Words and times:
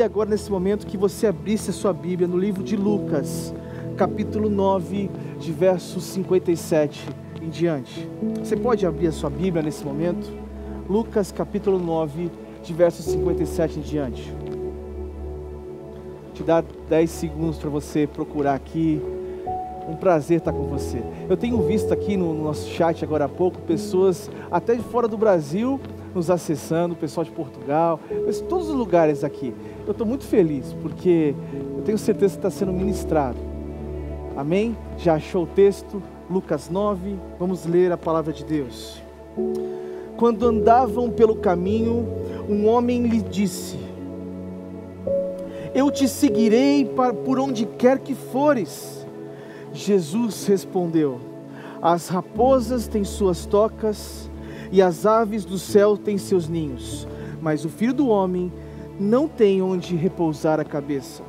gostaria 0.00 0.06
agora, 0.06 0.30
nesse 0.30 0.50
momento, 0.50 0.86
que 0.86 0.96
você 0.96 1.26
abrisse 1.26 1.70
a 1.70 1.72
sua 1.72 1.92
Bíblia 1.92 2.26
no 2.26 2.38
livro 2.38 2.62
de 2.62 2.76
Lucas, 2.76 3.52
capítulo 3.96 4.48
9, 4.48 5.10
de 5.38 5.52
versos 5.52 6.04
57 6.04 7.06
em 7.42 7.50
diante. 7.50 8.08
Você 8.38 8.56
pode 8.56 8.86
abrir 8.86 9.08
a 9.08 9.12
sua 9.12 9.28
Bíblia 9.28 9.62
nesse 9.62 9.84
momento? 9.84 10.30
Lucas, 10.88 11.30
capítulo 11.30 11.78
9, 11.78 12.30
de 12.62 12.72
versos 12.72 13.04
57 13.06 13.78
em 13.78 13.82
diante. 13.82 14.32
Te 16.32 16.42
dá 16.42 16.64
10 16.88 17.10
segundos 17.10 17.58
para 17.58 17.68
você 17.68 18.06
procurar 18.06 18.54
aqui. 18.54 19.02
Um 19.88 19.96
prazer 19.96 20.38
estar 20.38 20.52
com 20.52 20.64
você. 20.64 21.02
Eu 21.28 21.36
tenho 21.36 21.60
visto 21.62 21.92
aqui 21.92 22.16
no 22.16 22.32
nosso 22.32 22.68
chat 22.70 23.04
agora 23.04 23.24
há 23.24 23.28
pouco 23.28 23.58
pessoas 23.62 24.30
até 24.50 24.74
de 24.74 24.82
fora 24.82 25.08
do 25.08 25.18
Brasil 25.18 25.80
nos 26.14 26.30
acessando, 26.30 26.94
o 26.94 26.96
pessoal 26.96 27.24
de 27.24 27.30
Portugal, 27.30 28.00
todos 28.48 28.68
os 28.68 28.74
lugares 28.74 29.22
aqui. 29.22 29.54
Eu 29.86 29.92
estou 29.92 30.06
muito 30.06 30.24
feliz 30.24 30.74
porque 30.82 31.34
eu 31.76 31.82
tenho 31.82 31.98
certeza 31.98 32.34
que 32.34 32.38
está 32.38 32.50
sendo 32.50 32.72
ministrado. 32.72 33.38
Amém? 34.36 34.76
Já 34.96 35.14
achou 35.14 35.44
o 35.44 35.46
texto? 35.46 36.02
Lucas 36.30 36.70
9, 36.70 37.16
vamos 37.38 37.66
ler 37.66 37.90
a 37.90 37.96
palavra 37.96 38.32
de 38.32 38.44
Deus. 38.44 39.02
Quando 40.16 40.46
andavam 40.46 41.10
pelo 41.10 41.34
caminho, 41.36 42.06
um 42.48 42.68
homem 42.68 43.06
lhe 43.06 43.20
disse: 43.20 43.78
Eu 45.74 45.90
te 45.90 46.06
seguirei 46.06 46.88
por 47.24 47.38
onde 47.40 47.66
quer 47.66 47.98
que 47.98 48.14
fores. 48.14 49.06
Jesus 49.72 50.46
respondeu: 50.46 51.18
As 51.82 52.08
raposas 52.08 52.86
têm 52.86 53.02
suas 53.02 53.44
tocas 53.46 54.29
e 54.70 54.80
as 54.80 55.04
aves 55.04 55.44
do 55.44 55.58
céu 55.58 55.96
têm 55.96 56.18
seus 56.18 56.48
ninhos, 56.48 57.06
mas 57.40 57.64
o 57.64 57.68
filho 57.68 57.94
do 57.94 58.08
homem 58.08 58.52
não 58.98 59.26
tem 59.26 59.62
onde 59.62 59.96
repousar 59.96 60.60
a 60.60 60.64
cabeça. 60.64 61.22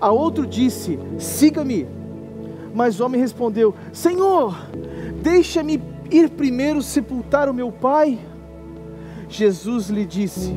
A 0.00 0.10
outro 0.10 0.46
disse: 0.46 0.98
Siga-me. 1.18 1.86
Mas 2.74 3.00
o 3.00 3.06
homem 3.06 3.20
respondeu: 3.20 3.74
Senhor, 3.92 4.54
deixa-me 5.22 5.82
ir 6.10 6.30
primeiro 6.30 6.82
sepultar 6.82 7.48
o 7.48 7.54
meu 7.54 7.72
pai. 7.72 8.18
Jesus 9.28 9.88
lhe 9.88 10.04
disse: 10.04 10.54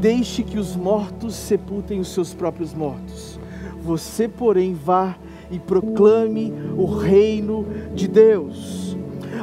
Deixe 0.00 0.42
que 0.42 0.58
os 0.58 0.74
mortos 0.74 1.34
sepultem 1.34 2.00
os 2.00 2.08
seus 2.08 2.32
próprios 2.32 2.72
mortos. 2.72 3.38
Você, 3.82 4.28
porém, 4.28 4.74
vá 4.74 5.16
e 5.50 5.58
proclame 5.58 6.52
o 6.76 6.86
reino 6.86 7.66
de 7.94 8.08
Deus. 8.08 8.91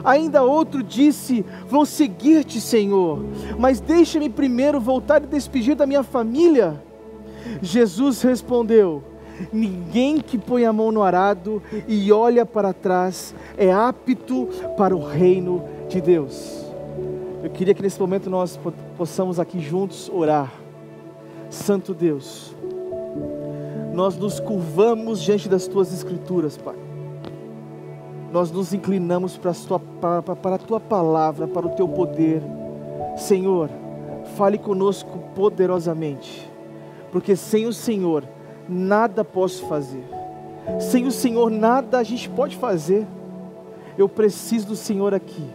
Ainda 0.04 0.44
outro 0.44 0.84
disse: 0.84 1.46
Vou 1.68 1.86
seguir-te, 1.86 2.60
Senhor, 2.60 3.24
mas 3.58 3.80
deixa-me 3.80 4.30
primeiro 4.30 4.80
voltar 4.80 5.24
e 5.24 5.28
despedir 5.28 5.76
da 5.76 5.86
minha 5.86 6.04
família. 6.04 6.82
Jesus 7.62 8.22
respondeu: 8.22 9.04
Ninguém 9.52 10.20
que 10.20 10.38
põe 10.38 10.66
a 10.66 10.74
mão 10.74 10.92
no 10.92 11.02
arado 11.02 11.62
e 11.88 12.12
olha 12.12 12.46
para 12.46 12.74
trás 12.74 13.34
é 13.58 13.72
apto 13.72 14.48
para 14.78 14.96
o 14.96 15.04
reino 15.04 15.64
de 15.88 16.02
Deus. 16.02 16.66
Eu 17.44 17.50
queria 17.50 17.74
que 17.74 17.82
nesse 17.82 18.00
momento 18.00 18.30
nós 18.30 18.60
possamos 18.98 19.40
aqui 19.40 19.60
juntos 19.60 20.10
orar. 20.14 20.52
Santo 21.50 21.96
Deus, 21.96 22.56
nós 23.94 24.16
nos 24.16 24.40
curvamos 24.40 25.20
diante 25.20 25.50
das 25.50 25.66
tuas 25.66 25.92
escrituras, 25.92 26.58
Pai 26.58 26.89
nós 28.32 28.52
nos 28.52 28.74
inclinamos 28.74 29.38
para 29.38 29.52
a, 29.52 29.54
tua, 29.54 29.80
para, 29.80 30.22
para 30.22 30.56
a 30.56 30.60
tua 30.60 30.80
palavra, 30.80 31.48
para 31.48 31.66
o 31.66 31.72
teu 31.72 31.88
poder. 31.88 32.42
Senhor, 33.18 33.70
fale 34.36 34.58
conosco 34.58 35.20
poderosamente, 35.36 36.50
porque 37.12 37.36
sem 37.36 37.66
o 37.66 37.74
Senhor 37.74 38.24
nada 38.68 39.24
posso 39.26 39.66
fazer, 39.66 40.04
sem 40.80 41.06
o 41.08 41.12
Senhor 41.12 41.50
nada 41.50 41.98
a 41.98 42.04
gente 42.04 42.30
pode 42.30 42.56
fazer. 42.56 43.06
Eu 43.98 44.08
preciso 44.08 44.68
do 44.68 44.76
Senhor 44.76 45.14
aqui. 45.14 45.46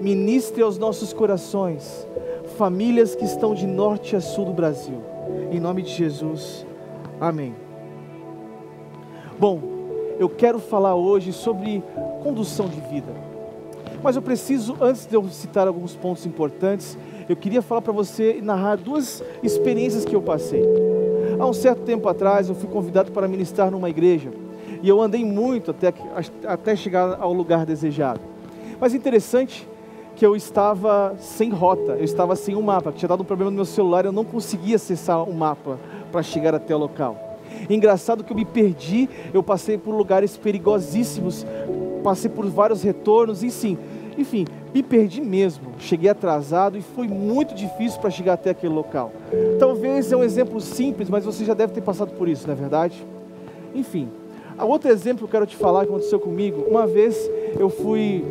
Ministre 0.00 0.62
aos 0.62 0.78
nossos 0.78 1.12
corações, 1.12 2.08
famílias 2.56 3.14
que 3.14 3.24
estão 3.24 3.54
de 3.54 3.66
norte 3.66 4.16
a 4.16 4.20
sul 4.20 4.46
do 4.46 4.52
Brasil. 4.52 5.00
Em 5.52 5.60
nome 5.60 5.82
de 5.82 5.90
Jesus, 5.90 6.66
amém. 7.20 7.54
Bom, 9.38 9.73
eu 10.18 10.28
quero 10.28 10.58
falar 10.58 10.94
hoje 10.94 11.32
sobre 11.32 11.82
condução 12.22 12.68
de 12.68 12.80
vida. 12.80 13.12
Mas 14.02 14.16
eu 14.16 14.22
preciso, 14.22 14.76
antes 14.80 15.06
de 15.06 15.14
eu 15.14 15.26
citar 15.28 15.66
alguns 15.66 15.96
pontos 15.96 16.26
importantes, 16.26 16.98
eu 17.28 17.34
queria 17.34 17.62
falar 17.62 17.80
para 17.80 17.92
você 17.92 18.36
e 18.38 18.42
narrar 18.42 18.76
duas 18.76 19.22
experiências 19.42 20.04
que 20.04 20.14
eu 20.14 20.20
passei. 20.20 20.62
Há 21.38 21.46
um 21.46 21.52
certo 21.52 21.82
tempo 21.82 22.08
atrás, 22.08 22.48
eu 22.48 22.54
fui 22.54 22.68
convidado 22.68 23.12
para 23.12 23.26
ministrar 23.26 23.70
numa 23.70 23.88
igreja 23.88 24.30
e 24.82 24.88
eu 24.88 25.00
andei 25.00 25.24
muito 25.24 25.70
até, 25.70 25.92
até 26.46 26.76
chegar 26.76 27.18
ao 27.18 27.32
lugar 27.32 27.64
desejado. 27.64 28.20
Mas 28.78 28.94
interessante 28.94 29.66
que 30.14 30.24
eu 30.24 30.36
estava 30.36 31.14
sem 31.18 31.50
rota, 31.50 31.92
eu 31.92 32.04
estava 32.04 32.36
sem 32.36 32.54
um 32.54 32.62
mapa, 32.62 32.92
tinha 32.92 33.08
dado 33.08 33.22
um 33.22 33.24
problema 33.24 33.50
no 33.50 33.56
meu 33.56 33.64
celular, 33.64 34.04
eu 34.04 34.12
não 34.12 34.24
conseguia 34.24 34.76
acessar 34.76 35.22
o 35.22 35.30
um 35.30 35.32
mapa 35.32 35.78
para 36.12 36.22
chegar 36.22 36.54
até 36.54 36.74
o 36.74 36.78
local. 36.78 37.23
Engraçado 37.68 38.24
que 38.24 38.32
eu 38.32 38.36
me 38.36 38.44
perdi, 38.44 39.08
eu 39.32 39.42
passei 39.42 39.78
por 39.78 39.94
lugares 39.94 40.36
perigosíssimos, 40.36 41.46
passei 42.02 42.30
por 42.30 42.46
vários 42.46 42.82
retornos, 42.82 43.42
e 43.42 43.50
sim, 43.50 43.78
enfim, 44.16 44.46
me 44.74 44.82
perdi 44.82 45.20
mesmo. 45.20 45.72
Cheguei 45.78 46.10
atrasado 46.10 46.76
e 46.76 46.82
foi 46.82 47.08
muito 47.08 47.54
difícil 47.54 48.00
para 48.00 48.10
chegar 48.10 48.34
até 48.34 48.50
aquele 48.50 48.74
local. 48.74 49.12
Talvez 49.58 50.12
é 50.12 50.16
um 50.16 50.22
exemplo 50.22 50.60
simples, 50.60 51.08
mas 51.08 51.24
você 51.24 51.44
já 51.44 51.54
deve 51.54 51.72
ter 51.72 51.80
passado 51.80 52.12
por 52.12 52.28
isso, 52.28 52.46
não 52.46 52.54
é 52.54 52.56
verdade? 52.56 53.04
Enfim, 53.74 54.08
outro 54.58 54.90
exemplo 54.90 55.18
que 55.18 55.24
eu 55.24 55.40
quero 55.40 55.46
te 55.46 55.56
falar 55.56 55.84
que 55.84 55.90
aconteceu 55.90 56.20
comigo. 56.20 56.64
Uma 56.68 56.86
vez 56.86 57.30
eu 57.58 57.68
fui 57.68 58.24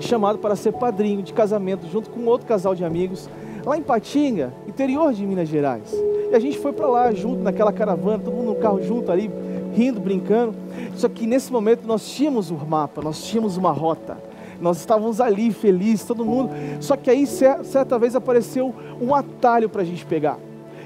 chamado 0.00 0.38
para 0.38 0.56
ser 0.56 0.72
padrinho 0.72 1.22
de 1.22 1.32
casamento 1.32 1.86
junto 1.88 2.10
com 2.10 2.24
outro 2.26 2.46
casal 2.46 2.74
de 2.74 2.84
amigos 2.84 3.28
lá 3.64 3.76
em 3.76 3.82
Patinga, 3.82 4.52
interior 4.66 5.12
de 5.12 5.24
Minas 5.24 5.48
Gerais. 5.48 5.92
E 6.30 6.34
a 6.34 6.38
gente 6.38 6.58
foi 6.58 6.72
para 6.72 6.86
lá 6.86 7.12
junto 7.12 7.42
naquela 7.42 7.72
caravana, 7.72 8.18
todo 8.24 8.34
mundo 8.34 8.48
no 8.48 8.54
carro 8.56 8.82
junto 8.82 9.12
ali, 9.12 9.30
rindo, 9.74 10.00
brincando. 10.00 10.54
Só 10.94 11.08
que 11.08 11.26
nesse 11.26 11.52
momento 11.52 11.86
nós 11.86 12.08
tínhamos 12.08 12.50
um 12.50 12.56
mapa, 12.56 13.02
nós 13.02 13.22
tínhamos 13.24 13.56
uma 13.56 13.70
rota. 13.70 14.16
Nós 14.60 14.78
estávamos 14.78 15.20
ali 15.20 15.52
felizes, 15.52 16.04
todo 16.04 16.24
mundo. 16.24 16.50
Só 16.80 16.96
que 16.96 17.10
aí 17.10 17.26
certa 17.26 17.98
vez 17.98 18.14
apareceu 18.14 18.74
um 19.00 19.14
atalho 19.14 19.68
para 19.68 19.82
a 19.82 19.84
gente 19.84 20.06
pegar. 20.06 20.38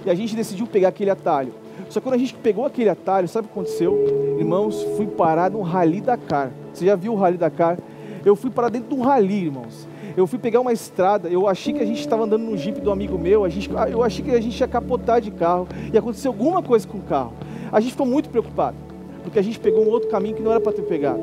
E 0.05 0.11
a 0.11 0.15
gente 0.15 0.35
decidiu 0.35 0.67
pegar 0.67 0.89
aquele 0.89 1.11
atalho. 1.11 1.53
Só 1.91 2.01
que 2.01 2.05
quando 2.05 2.15
a 2.15 2.19
gente 2.19 2.35
pegou 2.35 2.65
aquele 2.65 2.89
atalho, 2.89 3.29
sabe 3.29 3.47
o 3.47 3.49
que 3.49 3.53
aconteceu? 3.53 4.37
Irmãos, 4.39 4.83
fui 4.97 5.07
parar 5.07 5.51
no 5.51 5.61
Rally 5.61 6.01
Dakar. 6.01 6.51
Você 6.73 6.87
já 6.87 6.97
viu 6.97 7.13
o 7.13 7.17
Rally 7.17 7.37
Dakar? 7.37 7.79
Eu 8.25 8.35
fui 8.35 8.51
parar 8.51 8.71
dentro 8.71 8.89
de 8.89 8.95
um 8.95 9.05
rally, 9.05 9.45
irmãos. 9.45 9.87
Eu 10.17 10.27
fui 10.27 10.39
pegar 10.39 10.61
uma 10.61 10.73
estrada, 10.73 11.29
eu 11.29 11.47
achei 11.47 11.75
que 11.75 11.83
a 11.83 11.85
gente 11.85 12.01
estava 12.01 12.25
andando 12.25 12.43
no 12.43 12.57
jipe 12.57 12.81
do 12.81 12.91
amigo 12.91 13.19
meu, 13.19 13.45
a 13.45 13.51
gente, 13.51 13.71
eu 13.91 14.03
achei 14.03 14.25
que 14.25 14.31
a 14.31 14.41
gente 14.41 14.59
ia 14.59 14.67
capotar 14.67 15.21
de 15.21 15.31
carro 15.31 15.69
e 15.93 15.99
aconteceu 15.99 16.31
alguma 16.31 16.63
coisa 16.63 16.89
com 16.89 16.97
o 16.97 17.03
carro. 17.03 17.35
A 17.71 17.81
gente 17.81 17.91
ficou 17.91 18.07
muito 18.07 18.31
preocupado 18.31 18.77
porque 19.23 19.39
a 19.39 19.43
gente 19.43 19.61
pegou 19.61 19.85
um 19.85 19.91
outro 19.91 20.09
caminho 20.09 20.37
que 20.37 20.43
não 20.43 20.53
era 20.53 20.61
para 20.61 20.73
ter 20.73 20.83
pegado. 20.83 21.21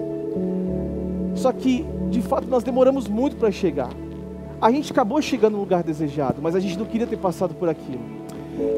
Só 1.36 1.52
que, 1.52 1.84
de 2.12 2.22
fato, 2.22 2.48
nós 2.48 2.64
demoramos 2.64 3.08
muito 3.08 3.36
para 3.38 3.50
chegar. 3.50 3.90
A 4.62 4.70
gente 4.70 4.92
acabou 4.92 5.20
chegando 5.22 5.54
no 5.54 5.60
lugar 5.60 5.82
desejado, 5.82 6.40
mas 6.40 6.54
a 6.54 6.60
gente 6.60 6.78
não 6.78 6.86
queria 6.86 7.08
ter 7.08 7.18
passado 7.18 7.56
por 7.56 7.68
aquilo. 7.68 8.02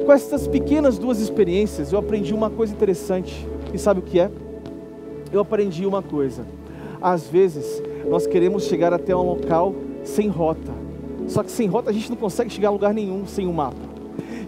Com 0.06 0.14
essas 0.14 0.48
pequenas 0.48 0.98
duas 0.98 1.20
experiências, 1.20 1.92
eu 1.92 2.00
aprendi 2.00 2.34
uma 2.34 2.50
coisa 2.50 2.72
interessante. 2.72 3.46
E 3.74 3.78
sabe 3.78 4.00
o 4.00 4.04
que 4.04 4.20
é? 4.20 4.32
Eu 5.34 5.42
aprendi 5.42 5.86
uma 5.86 6.02
coisa. 6.02 6.46
Às 7.02 7.28
vezes, 7.28 7.84
nós 8.08 8.26
queremos 8.26 8.64
chegar 8.64 8.94
até 8.94 9.14
um 9.14 9.24
local 9.24 9.76
sem 10.06 10.28
rota. 10.30 10.72
Só 11.28 11.44
que 11.44 11.52
sem 11.52 11.68
rota 11.68 11.90
a 11.90 11.94
gente 11.94 12.10
não 12.10 12.18
consegue 12.18 12.50
chegar 12.50 12.70
a 12.70 12.72
lugar 12.72 12.94
nenhum 12.94 13.26
sem 13.26 13.48
um 13.48 13.54
mapa. 13.54 13.96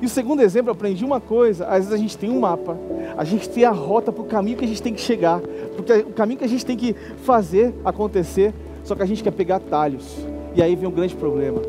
E 0.02 0.06
o 0.06 0.10
segundo 0.10 0.42
exemplo, 0.42 0.70
eu 0.70 0.74
aprendi 0.74 1.04
uma 1.04 1.20
coisa: 1.20 1.66
às 1.66 1.80
vezes 1.80 1.94
a 1.94 1.98
gente 1.98 2.18
tem 2.18 2.30
um 2.30 2.40
mapa, 2.40 2.78
a 3.18 3.24
gente 3.24 3.50
tem 3.50 3.66
a 3.66 3.72
rota 3.72 4.12
para 4.12 4.22
o 4.22 4.26
caminho 4.26 4.58
que 4.58 4.66
a 4.66 4.68
gente 4.68 4.82
tem 4.82 4.94
que 4.94 5.02
chegar, 5.02 5.42
porque 5.76 5.94
o 5.94 6.14
caminho 6.14 6.38
que 6.38 6.46
a 6.46 6.50
gente 6.50 6.66
tem 6.66 6.78
que 6.78 6.96
fazer 7.24 7.74
acontecer, 7.84 8.54
só 8.84 8.96
que 8.96 9.02
a 9.02 9.06
gente 9.06 9.24
quer 9.24 9.32
pegar 9.32 9.58
atalhos. 9.58 10.18
E 10.56 10.62
aí 10.62 10.76
vem 10.76 10.88
um 10.88 10.92
grande 10.92 11.16
problema: 11.16 11.60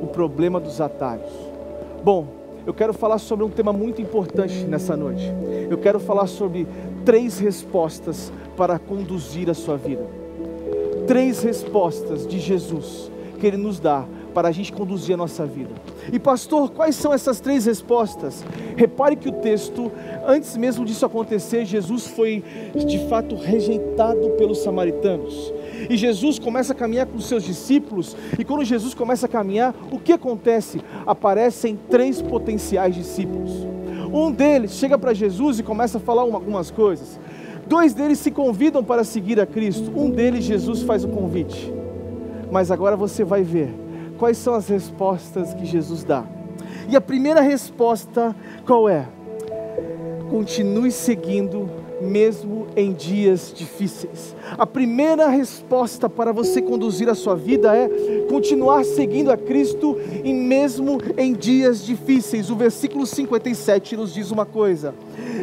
o 0.00 0.06
problema 0.08 0.58
dos 0.58 0.80
atalhos. 0.80 1.30
Bom, 2.02 2.26
eu 2.66 2.74
quero 2.74 2.92
falar 2.92 3.18
sobre 3.18 3.44
um 3.44 3.50
tema 3.50 3.72
muito 3.72 4.02
importante 4.02 4.64
nessa 4.64 4.96
noite. 4.96 5.24
Eu 5.70 5.78
quero 5.78 6.00
falar 6.00 6.26
sobre 6.26 6.66
três 7.04 7.38
respostas 7.38 8.32
para 8.56 8.78
conduzir 8.78 9.48
a 9.48 9.54
sua 9.54 9.76
vida. 9.76 10.04
Três 11.06 11.42
respostas 11.42 12.26
de 12.26 12.38
Jesus 12.38 13.10
que 13.38 13.46
Ele 13.46 13.56
nos 13.56 13.80
dá 13.80 14.04
para 14.34 14.48
a 14.48 14.52
gente 14.52 14.72
conduzir 14.72 15.14
a 15.14 15.16
nossa 15.16 15.46
vida. 15.46 15.70
E 16.12 16.18
pastor, 16.18 16.70
quais 16.70 16.94
são 16.94 17.12
essas 17.12 17.40
três 17.40 17.64
respostas? 17.66 18.44
Repare 18.76 19.16
que 19.16 19.28
o 19.28 19.32
texto, 19.32 19.90
antes 20.26 20.56
mesmo 20.56 20.84
disso 20.84 21.04
acontecer, 21.04 21.64
Jesus 21.64 22.06
foi 22.06 22.44
de 22.86 23.08
fato 23.08 23.34
rejeitado 23.34 24.30
pelos 24.30 24.58
samaritanos. 24.58 25.52
E 25.88 25.96
Jesus 25.96 26.38
começa 26.38 26.72
a 26.72 26.76
caminhar 26.76 27.06
com 27.06 27.16
os 27.16 27.26
seus 27.26 27.42
discípulos, 27.42 28.16
e 28.38 28.44
quando 28.44 28.64
Jesus 28.64 28.94
começa 28.94 29.26
a 29.26 29.28
caminhar, 29.28 29.74
o 29.90 29.98
que 29.98 30.12
acontece? 30.12 30.80
Aparecem 31.06 31.78
três 31.88 32.20
potenciais 32.20 32.94
discípulos. 32.94 33.66
Um 34.12 34.30
deles 34.30 34.72
chega 34.72 34.98
para 34.98 35.14
Jesus 35.14 35.58
e 35.58 35.62
começa 35.62 35.98
a 35.98 36.00
falar 36.00 36.22
algumas 36.22 36.70
coisas. 36.70 37.18
Dois 37.66 37.92
deles 37.92 38.18
se 38.18 38.30
convidam 38.30 38.82
para 38.82 39.04
seguir 39.04 39.38
a 39.40 39.46
Cristo. 39.46 39.92
Um 39.94 40.10
deles, 40.10 40.44
Jesus 40.44 40.82
faz 40.82 41.04
o 41.04 41.08
convite. 41.08 41.77
Mas 42.50 42.70
agora 42.70 42.96
você 42.96 43.24
vai 43.24 43.42
ver 43.42 43.74
quais 44.18 44.36
são 44.38 44.54
as 44.54 44.68
respostas 44.68 45.54
que 45.54 45.64
Jesus 45.64 46.04
dá. 46.04 46.24
E 46.88 46.96
a 46.96 47.00
primeira 47.00 47.40
resposta 47.40 48.34
qual 48.66 48.88
é? 48.88 49.06
Continue 50.30 50.90
seguindo 50.90 51.68
mesmo 52.00 52.66
em 52.76 52.92
dias 52.92 53.52
difíceis. 53.54 54.34
A 54.56 54.66
primeira 54.66 55.28
resposta 55.28 56.08
para 56.08 56.32
você 56.32 56.62
conduzir 56.62 57.08
a 57.08 57.14
sua 57.14 57.34
vida 57.34 57.76
é 57.76 57.88
continuar 58.28 58.84
seguindo 58.84 59.30
a 59.30 59.36
Cristo 59.36 59.96
e 60.24 60.32
mesmo 60.32 61.00
em 61.16 61.32
dias 61.32 61.84
difíceis. 61.84 62.50
O 62.50 62.56
versículo 62.56 63.06
57 63.06 63.96
nos 63.96 64.14
diz 64.14 64.30
uma 64.30 64.46
coisa: 64.46 64.94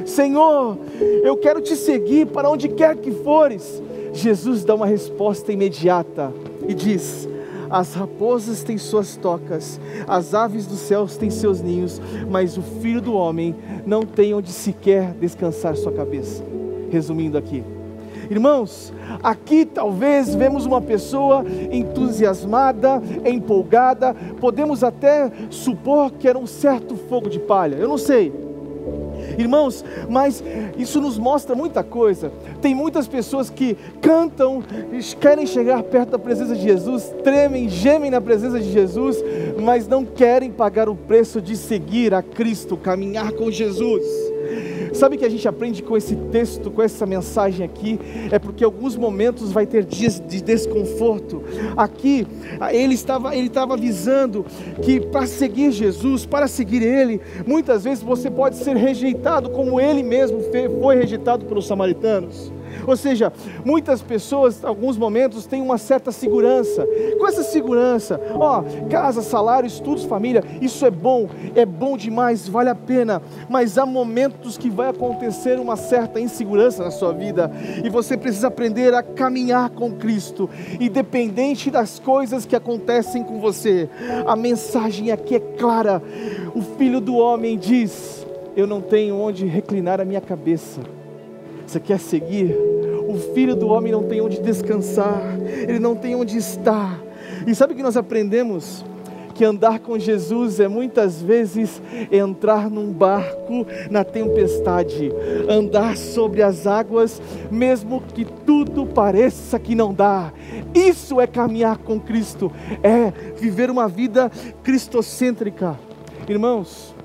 Senhor, 0.06 0.78
eu 1.24 1.36
quero 1.38 1.62
te 1.62 1.76
seguir 1.76 2.28
para 2.28 2.50
onde 2.50 2.70
quer 2.70 2.96
que 2.96 3.12
fores. 3.12 3.82
Jesus 4.14 4.64
dá 4.64 4.74
uma 4.74 4.86
resposta 4.86 5.52
imediata 5.52 6.34
e 6.68 6.74
diz: 6.74 7.28
as 7.70 7.94
raposas 7.94 8.64
têm 8.64 8.78
suas 8.78 9.16
tocas, 9.16 9.80
as 10.08 10.34
aves 10.34 10.66
dos 10.66 10.80
céus 10.80 11.18
têm 11.18 11.30
seus 11.30 11.62
ninhos, 11.62 12.02
mas 12.30 12.58
o 12.58 12.62
filho 12.62 13.02
do 13.02 13.14
homem 13.14 13.56
não 13.86 14.04
tem 14.04 14.34
onde 14.34 14.52
sequer 14.52 15.14
descansar 15.14 15.76
sua 15.76 15.92
cabeça. 15.92 16.44
Resumindo 16.90 17.38
aqui, 17.38 17.64
Irmãos, 18.30 18.92
aqui 19.22 19.66
talvez 19.66 20.34
vemos 20.34 20.66
uma 20.66 20.82
pessoa 20.82 21.46
entusiasmada, 21.72 23.02
empolgada, 23.24 24.16
podemos 24.40 24.84
até 24.84 25.32
supor 25.52 26.12
que 26.12 26.28
era 26.28 26.38
um 26.38 26.48
certo 26.48 26.96
fogo 26.96 27.30
de 27.30 27.40
palha, 27.40 27.76
eu 27.76 27.88
não 27.88 27.98
sei. 27.98 28.45
Irmãos, 29.38 29.84
mas 30.10 30.44
isso 30.78 31.02
nos 31.02 31.18
mostra 31.18 31.56
muita 31.56 31.84
coisa. 31.84 32.32
Tem 32.62 32.74
muitas 32.74 33.08
pessoas 33.08 33.50
que 33.50 33.78
cantam, 34.02 34.64
querem 35.20 35.46
chegar 35.46 35.84
perto 35.84 36.12
da 36.12 36.20
presença 36.20 36.56
de 36.56 36.62
Jesus, 36.62 37.14
tremem, 37.24 37.70
gemem 37.70 38.12
na 38.12 38.22
presença 38.22 38.60
de 38.60 38.72
Jesus, 38.72 39.24
mas 39.60 39.88
não 39.88 40.06
querem 40.06 40.52
pagar 40.52 40.90
o 40.90 40.96
preço 40.96 41.42
de 41.42 41.56
seguir 41.56 42.14
a 42.14 42.22
Cristo, 42.22 42.78
caminhar 42.78 43.32
com 43.34 43.52
Jesus. 43.52 44.25
Sabe 44.96 45.18
que 45.18 45.26
a 45.26 45.30
gente 45.30 45.48
aprende 45.48 45.84
com 45.84 45.98
esse 45.98 46.16
texto, 46.32 46.72
com 46.72 46.82
essa 46.82 47.06
mensagem 47.06 47.66
aqui? 47.66 48.00
É 48.32 48.40
porque 48.40 48.64
alguns 48.64 48.96
momentos 48.96 49.52
vai 49.52 49.66
ter 49.66 49.84
dias 49.84 50.20
de 50.20 50.42
desconforto. 50.42 51.44
Aqui 51.76 52.26
ele 52.72 52.94
estava, 52.94 53.36
ele 53.36 53.48
estava 53.48 53.74
avisando 53.74 54.46
que 54.82 55.02
para 55.02 55.28
seguir 55.28 55.72
Jesus, 55.72 56.26
para 56.26 56.48
seguir 56.48 56.82
Ele, 56.82 57.22
muitas 57.46 57.84
vezes 57.84 58.04
você 58.04 58.32
pode 58.32 58.56
ser 58.56 58.76
rejeitado, 58.76 59.50
como 59.50 59.80
Ele 59.80 60.02
mesmo 60.02 60.40
foi 60.82 60.96
rejeitado 60.96 61.46
pelos 61.46 61.68
samaritanos. 61.68 62.52
Ou 62.88 62.96
seja, 62.96 63.32
muitas 63.64 64.02
pessoas, 64.02 64.64
em 64.64 64.68
alguns 64.68 64.98
momentos, 64.98 65.46
têm 65.46 65.62
uma 65.62 65.78
certa 65.78 66.12
segurança. 66.12 66.88
Com 67.18 67.28
essa 67.28 67.44
segurança, 67.44 68.20
ó, 68.34 68.64
casa, 68.90 69.22
salário, 69.22 69.68
estudos, 69.68 70.06
família, 70.06 70.44
isso 70.62 70.86
é 70.86 70.92
bom, 70.92 71.28
é 71.56 71.66
bom 71.66 71.98
demais, 71.98 72.48
vale 72.48 72.70
a 72.70 72.76
pena. 72.76 73.22
Mas 73.50 73.78
há 73.78 73.86
momentos 73.86 74.58
que 74.58 74.70
vai 74.70 74.90
acontecer 74.90 75.60
uma 75.60 75.76
certa 75.76 76.20
insegurança 76.20 76.84
na 76.84 76.92
sua 76.92 77.12
vida 77.12 77.52
e 77.84 77.90
você 77.90 78.18
precisa 78.18 78.48
aprender 78.48 78.94
a 78.94 79.04
caminhar 79.04 79.70
com 79.70 79.92
Cristo, 79.92 80.50
independente 80.80 81.70
das 81.70 82.00
coisas 82.00 82.46
que 82.46 82.56
acontecem 82.56 83.24
com 83.24 83.40
você. 83.40 83.90
A 84.26 84.36
mensagem 84.36 85.12
aqui 85.12 85.36
é 85.36 85.40
clara. 85.40 86.02
O 86.54 86.62
Filho 86.62 87.00
do 87.00 87.16
Homem 87.16 87.58
diz: 87.58 88.26
Eu 88.56 88.68
não 88.68 88.82
tenho 88.82 89.16
onde 89.16 89.46
reclinar 89.46 90.00
a 90.00 90.06
minha 90.06 90.22
cabeça. 90.22 90.82
Você 91.66 91.80
quer 91.80 92.00
seguir? 92.00 92.56
O 93.08 93.18
filho 93.34 93.56
do 93.56 93.68
homem 93.68 93.92
não 93.92 94.04
tem 94.04 94.22
onde 94.22 94.42
descansar, 94.42 95.22
ele 95.68 95.80
não 95.80 95.96
tem 95.96 96.16
onde 96.16 96.38
estar. 96.38 97.00
E 97.46 97.54
sabe 97.56 97.74
o 97.74 97.76
que 97.76 97.84
nós 97.84 97.98
aprendemos? 97.98 98.84
Que 99.34 99.44
andar 99.44 99.80
com 99.80 100.00
Jesus 100.00 100.60
é 100.60 100.68
muitas 100.68 101.22
vezes 101.22 101.82
entrar 102.12 102.70
num 102.70 102.92
barco 102.92 103.66
na 103.90 104.04
tempestade, 104.04 105.12
andar 105.50 105.98
sobre 105.98 106.42
as 106.42 106.66
águas, 106.66 107.22
mesmo 107.52 108.02
que 108.02 108.24
tudo 108.24 108.86
pareça 108.86 109.60
que 109.60 109.76
não 109.76 109.94
dá. 109.94 110.32
Isso 110.74 111.20
é 111.20 111.28
caminhar 111.28 111.78
com 111.80 112.00
Cristo, 112.00 112.52
é 112.82 113.12
viver 113.36 113.70
uma 113.70 113.88
vida 113.88 114.32
cristocêntrica. 114.64 115.78
Irmãos, 116.28 116.96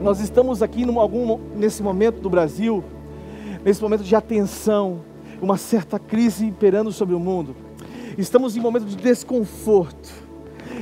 nós 0.00 0.20
estamos 0.20 0.62
aqui 0.62 0.84
algum, 0.96 1.38
nesse 1.54 1.82
momento 1.82 2.20
do 2.20 2.30
Brasil 2.30 2.82
nesse 3.68 3.82
momento 3.82 4.02
de 4.02 4.16
atenção, 4.16 5.00
uma 5.42 5.58
certa 5.58 5.98
crise 5.98 6.46
imperando 6.46 6.90
sobre 6.90 7.14
o 7.14 7.20
mundo. 7.20 7.54
Estamos 8.16 8.56
em 8.56 8.60
um 8.60 8.62
momento 8.62 8.86
de 8.86 8.96
desconforto. 8.96 10.08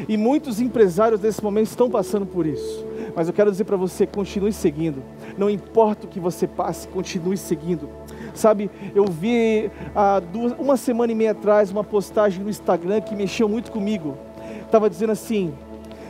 E 0.08 0.16
muitos 0.16 0.60
empresários 0.60 1.20
nesse 1.20 1.42
momento 1.42 1.66
estão 1.66 1.90
passando 1.90 2.24
por 2.24 2.46
isso. 2.46 2.86
Mas 3.16 3.26
eu 3.26 3.34
quero 3.34 3.50
dizer 3.50 3.64
para 3.64 3.76
você: 3.76 4.06
continue 4.06 4.52
seguindo. 4.52 5.02
Não 5.36 5.50
importa 5.50 6.06
o 6.06 6.08
que 6.08 6.20
você 6.20 6.46
passe, 6.46 6.86
continue 6.86 7.36
seguindo. 7.36 7.88
Sabe, 8.32 8.70
eu 8.94 9.06
vi 9.06 9.68
há 9.92 10.20
duas, 10.20 10.52
uma 10.56 10.76
semana 10.76 11.10
e 11.10 11.14
meia 11.16 11.32
atrás 11.32 11.72
uma 11.72 11.82
postagem 11.82 12.40
no 12.40 12.48
Instagram 12.48 13.00
que 13.00 13.16
mexeu 13.16 13.48
muito 13.48 13.72
comigo. 13.72 14.16
Estava 14.64 14.88
dizendo 14.88 15.10
assim: 15.10 15.52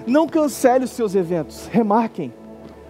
não 0.06 0.26
cancele 0.26 0.84
os 0.84 0.90
seus 0.90 1.14
eventos, 1.14 1.68
remarquem. 1.72 2.34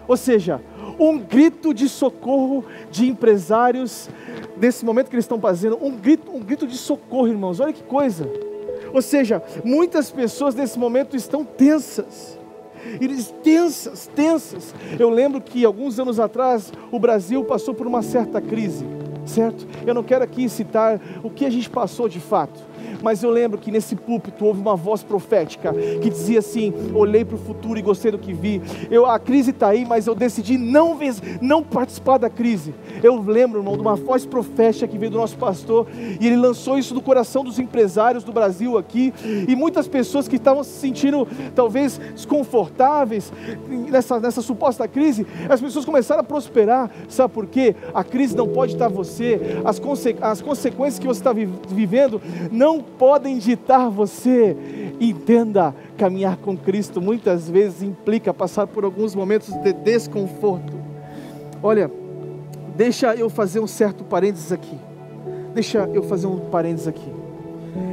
Ou 0.09 0.17
seja, 0.17 0.61
um 0.99 1.17
grito 1.17 1.73
de 1.73 1.87
socorro 1.87 2.65
de 2.89 3.07
empresários 3.07 4.09
nesse 4.57 4.83
momento 4.83 5.09
que 5.09 5.15
eles 5.15 5.25
estão 5.25 5.39
fazendo, 5.39 5.77
um 5.81 5.95
grito, 5.95 6.31
um 6.31 6.39
grito 6.39 6.65
de 6.65 6.77
socorro, 6.77 7.27
irmãos. 7.27 7.59
Olha 7.59 7.73
que 7.73 7.83
coisa. 7.83 8.29
Ou 8.93 9.01
seja, 9.01 9.41
muitas 9.63 10.09
pessoas 10.09 10.55
nesse 10.55 10.79
momento 10.79 11.15
estão 11.15 11.43
tensas. 11.43 12.37
Eles 13.01 13.33
tensas, 13.43 14.07
tensas. 14.15 14.73
Eu 14.97 15.09
lembro 15.09 15.41
que 15.41 15.65
alguns 15.65 15.99
anos 15.99 16.19
atrás 16.19 16.71
o 16.91 16.99
Brasil 16.99 17.43
passou 17.43 17.73
por 17.73 17.85
uma 17.85 18.01
certa 18.01 18.39
crise, 18.39 18.85
certo? 19.25 19.67
Eu 19.85 19.93
não 19.93 20.03
quero 20.03 20.23
aqui 20.23 20.47
citar 20.47 20.99
o 21.21 21.29
que 21.29 21.45
a 21.45 21.49
gente 21.49 21.69
passou 21.69 22.07
de 22.07 22.19
fato, 22.19 22.59
mas 23.01 23.23
eu 23.23 23.29
lembro 23.29 23.57
que 23.57 23.71
nesse 23.71 23.95
púlpito 23.95 24.45
houve 24.45 24.59
uma 24.59 24.75
voz 24.75 25.03
profética 25.03 25.73
que 26.01 26.09
dizia 26.09 26.39
assim: 26.39 26.73
olhei 26.93 27.23
para 27.23 27.35
o 27.35 27.39
futuro 27.39 27.77
e 27.77 27.81
gostei 27.81 28.11
do 28.11 28.17
que 28.17 28.33
vi. 28.33 28.61
Eu, 28.89 29.05
a 29.05 29.19
crise 29.19 29.51
está 29.51 29.69
aí, 29.69 29.85
mas 29.85 30.07
eu 30.07 30.15
decidi 30.15 30.57
não, 30.57 30.97
não 31.41 31.63
participar 31.63 32.17
da 32.17 32.29
crise. 32.29 32.73
Eu 33.03 33.21
lembro, 33.21 33.59
irmão, 33.59 33.75
de 33.75 33.81
uma 33.81 33.95
voz 33.95 34.25
profética 34.25 34.87
que 34.87 34.97
veio 34.97 35.11
do 35.11 35.17
nosso 35.17 35.37
pastor 35.37 35.87
e 36.19 36.25
ele 36.25 36.37
lançou 36.37 36.77
isso 36.77 36.93
no 36.93 37.01
coração 37.01 37.43
dos 37.43 37.59
empresários 37.59 38.23
do 38.23 38.31
Brasil 38.31 38.77
aqui. 38.77 39.13
E 39.47 39.55
muitas 39.55 39.87
pessoas 39.87 40.27
que 40.27 40.35
estavam 40.35 40.63
se 40.63 40.71
sentindo 40.71 41.27
talvez 41.55 41.99
desconfortáveis 42.13 43.31
nessa, 43.89 44.19
nessa 44.19 44.41
suposta 44.41 44.87
crise, 44.87 45.25
as 45.49 45.61
pessoas 45.61 45.85
começaram 45.85 46.21
a 46.21 46.23
prosperar. 46.23 46.89
Sabe 47.07 47.33
por 47.33 47.45
quê? 47.45 47.75
A 47.93 48.03
crise 48.03 48.35
não 48.35 48.47
pode 48.47 48.73
estar 48.73 48.87
você, 48.87 49.61
as, 49.63 49.79
conse 49.79 50.15
as 50.21 50.41
consequências 50.41 50.99
que 50.99 51.07
você 51.07 51.19
está 51.19 51.33
vi 51.33 51.47
vivendo 51.69 52.21
não 52.51 52.66
podem 52.81 53.37
ditar 53.37 53.89
você. 53.89 54.55
Entenda, 54.99 55.75
caminhar 55.97 56.37
com 56.37 56.57
Cristo 56.57 57.01
muitas 57.01 57.49
vezes 57.49 57.83
implica 57.83 58.33
passar 58.33 58.67
por 58.67 58.83
alguns 58.83 59.13
momentos 59.13 59.53
de 59.61 59.73
desconforto. 59.73 60.73
Olha, 61.61 61.89
deixa 62.75 63.13
eu 63.15 63.29
fazer 63.29 63.59
um 63.59 63.67
certo 63.67 64.03
parênteses 64.03 64.51
aqui. 64.51 64.77
Deixa 65.53 65.89
eu 65.93 66.03
fazer 66.03 66.27
um 66.27 66.39
parênteses 66.39 66.87
aqui. 66.87 67.11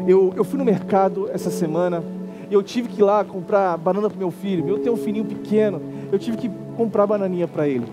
Eu, 0.07 0.33
eu 0.37 0.45
fui 0.45 0.59
no 0.59 0.65
mercado 0.65 1.31
essa 1.33 1.51
semana 1.51 2.03
e 2.51 2.55
eu 2.55 2.63
tive 2.63 2.89
que 2.89 3.01
ir 3.01 3.05
lá 3.05 3.25
comprar 3.25 3.77
banana 3.77 4.09
para 4.09 4.19
meu 4.19 4.31
filho. 4.31 4.69
Eu 4.69 4.79
tenho 4.79 4.95
um 4.95 4.99
filhinho 4.99 5.25
pequeno, 5.25 5.81
eu 6.13 6.19
tive 6.19 6.37
que 6.37 6.51
comprar 6.77 7.07
bananinha 7.07 7.49
para 7.49 7.69
ele. 7.69 7.87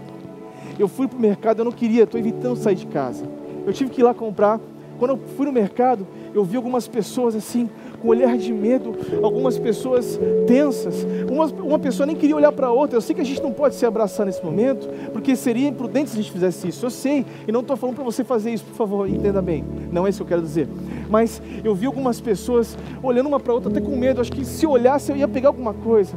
Eu 0.80 0.88
fui 0.88 1.08
para 1.08 1.18
o 1.18 1.22
mercado, 1.22 1.60
eu 1.60 1.66
não 1.66 1.72
queria, 1.72 2.04
estou 2.04 2.20
evitando 2.20 2.56
sair 2.56 2.76
de 2.76 2.88
casa. 2.88 3.26
Eu 3.66 3.74
tive 3.74 3.90
que 3.90 4.02
ir 4.02 4.04
lá 4.04 4.14
comprar. 4.14 4.60
Quando 5.02 5.12
eu 5.14 5.20
fui 5.36 5.48
no 5.48 5.52
mercado, 5.52 6.06
eu 6.32 6.44
vi 6.44 6.56
algumas 6.56 6.88
pessoas 6.88 7.36
assim, 7.36 7.68
com 8.00 8.10
olhar 8.10 8.38
de 8.38 8.54
medo, 8.54 8.96
algumas 9.24 9.58
pessoas 9.58 10.20
tensas. 10.46 11.04
Uma, 11.28 11.48
uma 11.48 11.80
pessoa 11.80 12.06
nem 12.06 12.16
queria 12.16 12.36
olhar 12.36 12.52
para 12.52 12.68
a 12.68 12.72
outra. 12.72 12.98
Eu 12.98 13.02
sei 13.02 13.16
que 13.16 13.22
a 13.22 13.26
gente 13.26 13.42
não 13.42 13.52
pode 13.52 13.74
se 13.74 13.84
abraçar 13.84 14.28
nesse 14.28 14.46
momento, 14.46 14.88
porque 15.12 15.36
seria 15.36 15.68
imprudente 15.68 16.12
se 16.12 16.20
a 16.20 16.22
gente 16.22 16.32
fizesse 16.32 16.68
isso. 16.68 16.86
Eu 16.86 16.92
sei, 16.92 17.26
e 17.48 17.52
não 17.52 17.62
estou 17.62 17.76
falando 17.76 17.96
para 17.96 18.04
você 18.04 18.24
fazer 18.24 18.54
isso, 18.54 18.64
por 18.64 18.76
favor, 18.76 19.10
entenda 19.10 19.42
bem. 19.42 19.66
Não 19.92 20.06
é 20.06 20.12
isso 20.12 20.20
que 20.20 20.24
eu 20.24 20.38
quero 20.38 20.44
dizer. 20.44 20.68
Mas 21.10 21.42
eu 21.64 21.74
vi 21.74 21.88
algumas 21.88 22.22
pessoas 22.22 22.78
olhando 23.02 23.26
uma 23.26 23.40
para 23.40 23.54
a 23.54 23.56
outra, 23.56 23.72
até 23.72 23.82
com 23.82 23.98
medo. 23.98 24.22
Acho 24.22 24.32
que 24.32 24.46
se 24.46 24.68
olhasse 24.68 25.12
eu 25.12 25.18
ia 25.18 25.28
pegar 25.28 25.50
alguma 25.50 25.74
coisa. 25.74 26.14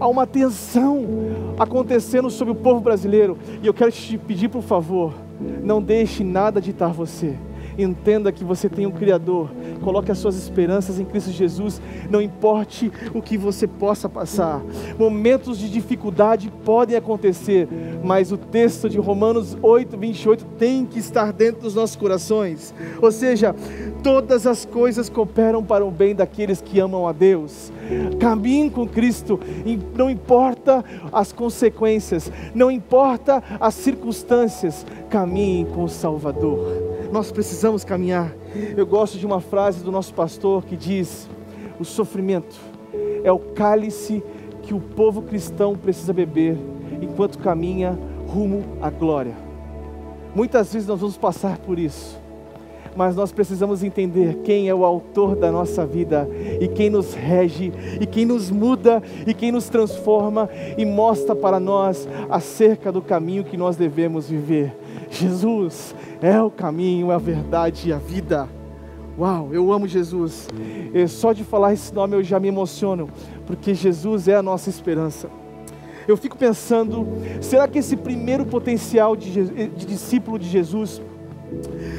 Há 0.00 0.08
uma 0.08 0.26
tensão 0.26 1.06
acontecendo 1.56 2.28
sobre 2.28 2.50
o 2.50 2.56
povo 2.56 2.80
brasileiro. 2.80 3.38
E 3.62 3.66
eu 3.68 3.72
quero 3.72 3.92
te 3.92 4.18
pedir, 4.18 4.48
por 4.48 4.62
favor, 4.62 5.14
não 5.62 5.80
deixe 5.80 6.24
nada 6.24 6.60
ditar 6.60 6.88
você 6.88 7.36
Entenda 7.76 8.30
que 8.30 8.44
você 8.44 8.68
tem 8.68 8.86
um 8.86 8.90
Criador. 8.90 9.50
Coloque 9.82 10.10
as 10.10 10.18
suas 10.18 10.36
esperanças 10.36 10.98
em 10.98 11.04
Cristo 11.04 11.30
Jesus. 11.30 11.80
Não 12.08 12.22
importe 12.22 12.90
o 13.12 13.20
que 13.20 13.36
você 13.36 13.66
possa 13.66 14.08
passar. 14.08 14.62
Momentos 14.98 15.58
de 15.58 15.68
dificuldade 15.68 16.52
podem 16.64 16.96
acontecer, 16.96 17.68
mas 18.02 18.30
o 18.30 18.36
texto 18.36 18.88
de 18.88 18.98
Romanos 18.98 19.56
8, 19.60 19.96
28 19.96 20.44
tem 20.58 20.86
que 20.86 20.98
estar 20.98 21.32
dentro 21.32 21.62
dos 21.62 21.74
nossos 21.74 21.96
corações. 21.96 22.74
Ou 23.00 23.10
seja, 23.10 23.54
todas 24.02 24.46
as 24.46 24.64
coisas 24.64 25.08
cooperam 25.08 25.62
para 25.62 25.84
o 25.84 25.90
bem 25.90 26.14
daqueles 26.14 26.60
que 26.60 26.78
amam 26.78 27.06
a 27.08 27.12
Deus. 27.12 27.72
Caminhe 28.18 28.70
com 28.70 28.86
Cristo, 28.86 29.38
não 29.96 30.08
importa 30.08 30.84
as 31.12 31.32
consequências, 31.32 32.30
não 32.54 32.70
importa 32.70 33.42
as 33.60 33.74
circunstâncias, 33.74 34.86
caminhe 35.10 35.64
com 35.66 35.84
o 35.84 35.88
Salvador 35.88 36.94
nós 37.14 37.30
precisamos 37.30 37.84
caminhar. 37.84 38.34
Eu 38.76 38.84
gosto 38.84 39.18
de 39.18 39.24
uma 39.24 39.40
frase 39.40 39.84
do 39.84 39.92
nosso 39.92 40.12
pastor 40.12 40.64
que 40.64 40.76
diz: 40.76 41.30
o 41.78 41.84
sofrimento 41.84 42.56
é 43.22 43.30
o 43.30 43.38
cálice 43.38 44.20
que 44.62 44.74
o 44.74 44.80
povo 44.80 45.22
cristão 45.22 45.76
precisa 45.76 46.12
beber 46.12 46.58
enquanto 47.00 47.38
caminha 47.38 47.96
rumo 48.26 48.64
à 48.82 48.90
glória. 48.90 49.36
Muitas 50.34 50.72
vezes 50.72 50.88
nós 50.88 50.98
vamos 50.98 51.16
passar 51.16 51.58
por 51.58 51.78
isso, 51.78 52.18
mas 52.96 53.14
nós 53.14 53.30
precisamos 53.30 53.84
entender 53.84 54.40
quem 54.42 54.68
é 54.68 54.74
o 54.74 54.84
autor 54.84 55.36
da 55.36 55.52
nossa 55.52 55.86
vida 55.86 56.28
e 56.60 56.66
quem 56.66 56.90
nos 56.90 57.14
rege 57.14 57.72
e 58.00 58.06
quem 58.06 58.24
nos 58.26 58.50
muda 58.50 59.00
e 59.24 59.32
quem 59.32 59.52
nos 59.52 59.68
transforma 59.68 60.50
e 60.76 60.84
mostra 60.84 61.36
para 61.36 61.60
nós 61.60 62.08
acerca 62.28 62.90
do 62.90 63.00
caminho 63.00 63.44
que 63.44 63.56
nós 63.56 63.76
devemos 63.76 64.28
viver. 64.28 64.74
Jesus 65.14 65.94
é 66.20 66.40
o 66.42 66.50
caminho, 66.50 67.10
a 67.10 67.18
verdade 67.18 67.88
e 67.88 67.92
a 67.92 67.98
vida. 67.98 68.48
Uau, 69.16 69.50
eu 69.52 69.72
amo 69.72 69.86
Jesus. 69.86 70.48
E 70.92 71.06
só 71.06 71.32
de 71.32 71.44
falar 71.44 71.72
esse 71.72 71.94
nome 71.94 72.16
eu 72.16 72.22
já 72.22 72.40
me 72.40 72.48
emociono, 72.48 73.08
porque 73.46 73.74
Jesus 73.74 74.26
é 74.26 74.34
a 74.34 74.42
nossa 74.42 74.68
esperança. 74.68 75.30
Eu 76.06 76.16
fico 76.16 76.36
pensando, 76.36 77.06
será 77.40 77.66
que 77.66 77.78
esse 77.78 77.96
primeiro 77.96 78.44
potencial 78.44 79.16
de, 79.16 79.30
de 79.68 79.86
discípulo 79.86 80.38
de 80.38 80.48
Jesus, 80.48 81.00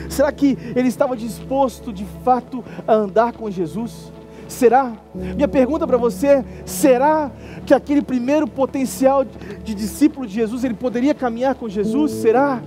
será 0.10 0.32
que 0.32 0.58
ele 0.76 0.90
estava 0.90 1.16
disposto 1.16 1.92
de 1.92 2.06
fato 2.24 2.64
a 2.88 2.94
andar 2.94 3.34
com 3.34 3.50
Jesus? 3.50 4.12
Será? 4.48 4.94
Minha 5.14 5.48
pergunta 5.48 5.88
para 5.88 5.98
você: 5.98 6.44
será 6.66 7.32
que 7.66 7.74
aquele 7.74 8.02
primeiro 8.02 8.48
potencial 8.48 9.26
de 9.64 9.74
discípulo 9.74 10.28
de 10.28 10.34
Jesus 10.34 10.64
ele 10.64 10.76
poderia 10.76 11.14
caminhar 11.14 11.56
com 11.56 11.68
Jesus? 11.68 12.12
Será? 12.12 12.62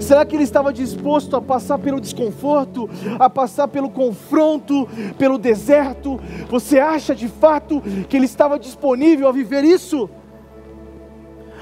Será 0.00 0.24
que 0.24 0.36
ele 0.36 0.44
estava 0.44 0.72
disposto 0.72 1.36
a 1.36 1.42
passar 1.42 1.78
pelo 1.78 2.00
desconforto, 2.00 2.88
a 3.18 3.28
passar 3.28 3.68
pelo 3.68 3.90
confronto, 3.90 4.88
pelo 5.18 5.36
deserto? 5.36 6.20
Você 6.48 6.78
acha 6.78 7.14
de 7.14 7.28
fato 7.28 7.82
que 8.08 8.16
ele 8.16 8.26
estava 8.26 8.58
disponível 8.58 9.28
a 9.28 9.32
viver 9.32 9.64
isso? 9.64 10.08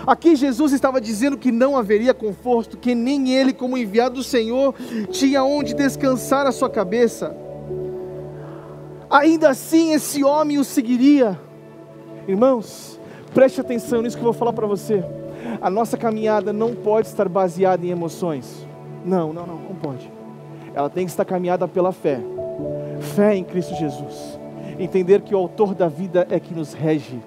Aqui 0.07 0.35
Jesus 0.35 0.73
estava 0.73 1.01
dizendo 1.01 1.39
que 1.39 1.53
não 1.53 1.77
haveria 1.77 2.13
conforto, 2.13 2.77
que 2.77 2.95
nem 2.95 3.31
ele, 3.31 3.53
como 3.53 3.79
enviado 3.79 4.17
do 4.17 4.23
Senhor, 4.23 4.75
tinha 5.11 5.45
onde 5.45 5.75
descansar 5.75 6.47
a 6.47 6.53
sua 6.53 6.69
cabeça 6.69 7.37
ainda 9.13 9.51
assim 9.51 9.93
esse 9.93 10.25
homem 10.25 10.59
o 10.59 10.65
seguiria. 10.65 11.39
Irmãos, 12.27 12.99
preste 13.35 13.61
atenção 13.61 14.01
nisso 14.01 14.17
que 14.17 14.23
eu 14.23 14.33
vou 14.33 14.33
falar 14.33 14.55
para 14.55 14.67
você. 14.67 15.05
A 15.61 15.69
nossa 15.69 15.99
caminhada 15.99 16.53
não 16.53 16.75
pode 16.75 17.09
estar 17.09 17.29
baseada 17.29 17.85
em 17.85 17.91
emoções. 17.91 18.67
Não, 19.05 19.33
não, 19.33 19.47
não, 19.47 19.57
não 19.57 19.75
pode. 19.75 20.11
Ela 20.75 20.89
tem 20.89 21.05
que 21.05 21.11
estar 21.11 21.25
caminhada 21.25 21.69
pela 21.69 21.93
fé. 21.93 22.21
Fé 23.15 23.37
em 23.37 23.45
Cristo 23.45 23.75
Jesus. 23.75 24.39
Entender 24.79 25.21
que 25.21 25.35
o 25.35 25.39
autor 25.39 25.75
da 25.75 25.89
vida 25.89 26.27
é 26.31 26.41
que 26.41 26.55
nos 26.55 26.73
rege. 26.73 27.21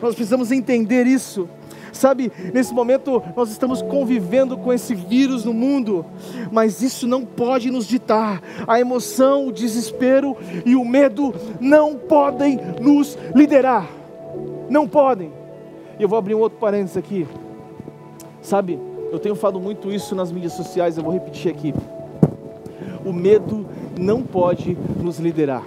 Nós 0.00 0.14
precisamos 0.14 0.52
entender 0.52 1.06
isso. 1.06 1.48
Sabe, 1.92 2.32
nesse 2.54 2.72
momento 2.72 3.22
nós 3.36 3.50
estamos 3.50 3.82
convivendo 3.82 4.56
com 4.56 4.72
esse 4.72 4.94
vírus 4.94 5.44
no 5.44 5.52
mundo, 5.52 6.04
mas 6.50 6.80
isso 6.80 7.06
não 7.06 7.24
pode 7.24 7.70
nos 7.70 7.86
ditar. 7.86 8.42
A 8.66 8.80
emoção, 8.80 9.48
o 9.48 9.52
desespero 9.52 10.36
e 10.64 10.74
o 10.74 10.84
medo 10.84 11.34
não 11.60 11.94
podem 11.96 12.58
nos 12.80 13.18
liderar. 13.34 13.88
Não 14.70 14.88
podem. 14.88 15.32
E 15.98 16.02
eu 16.02 16.08
vou 16.08 16.18
abrir 16.18 16.34
um 16.34 16.40
outro 16.40 16.58
parênteses 16.58 16.96
aqui. 16.96 17.26
Sabe, 18.40 18.78
eu 19.12 19.18
tenho 19.18 19.34
falado 19.34 19.60
muito 19.60 19.92
isso 19.92 20.14
nas 20.14 20.32
mídias 20.32 20.54
sociais, 20.54 20.96
eu 20.96 21.04
vou 21.04 21.12
repetir 21.12 21.52
aqui. 21.52 21.74
O 23.04 23.12
medo 23.12 23.66
não 23.98 24.22
pode 24.22 24.76
nos 25.00 25.18
liderar. 25.18 25.62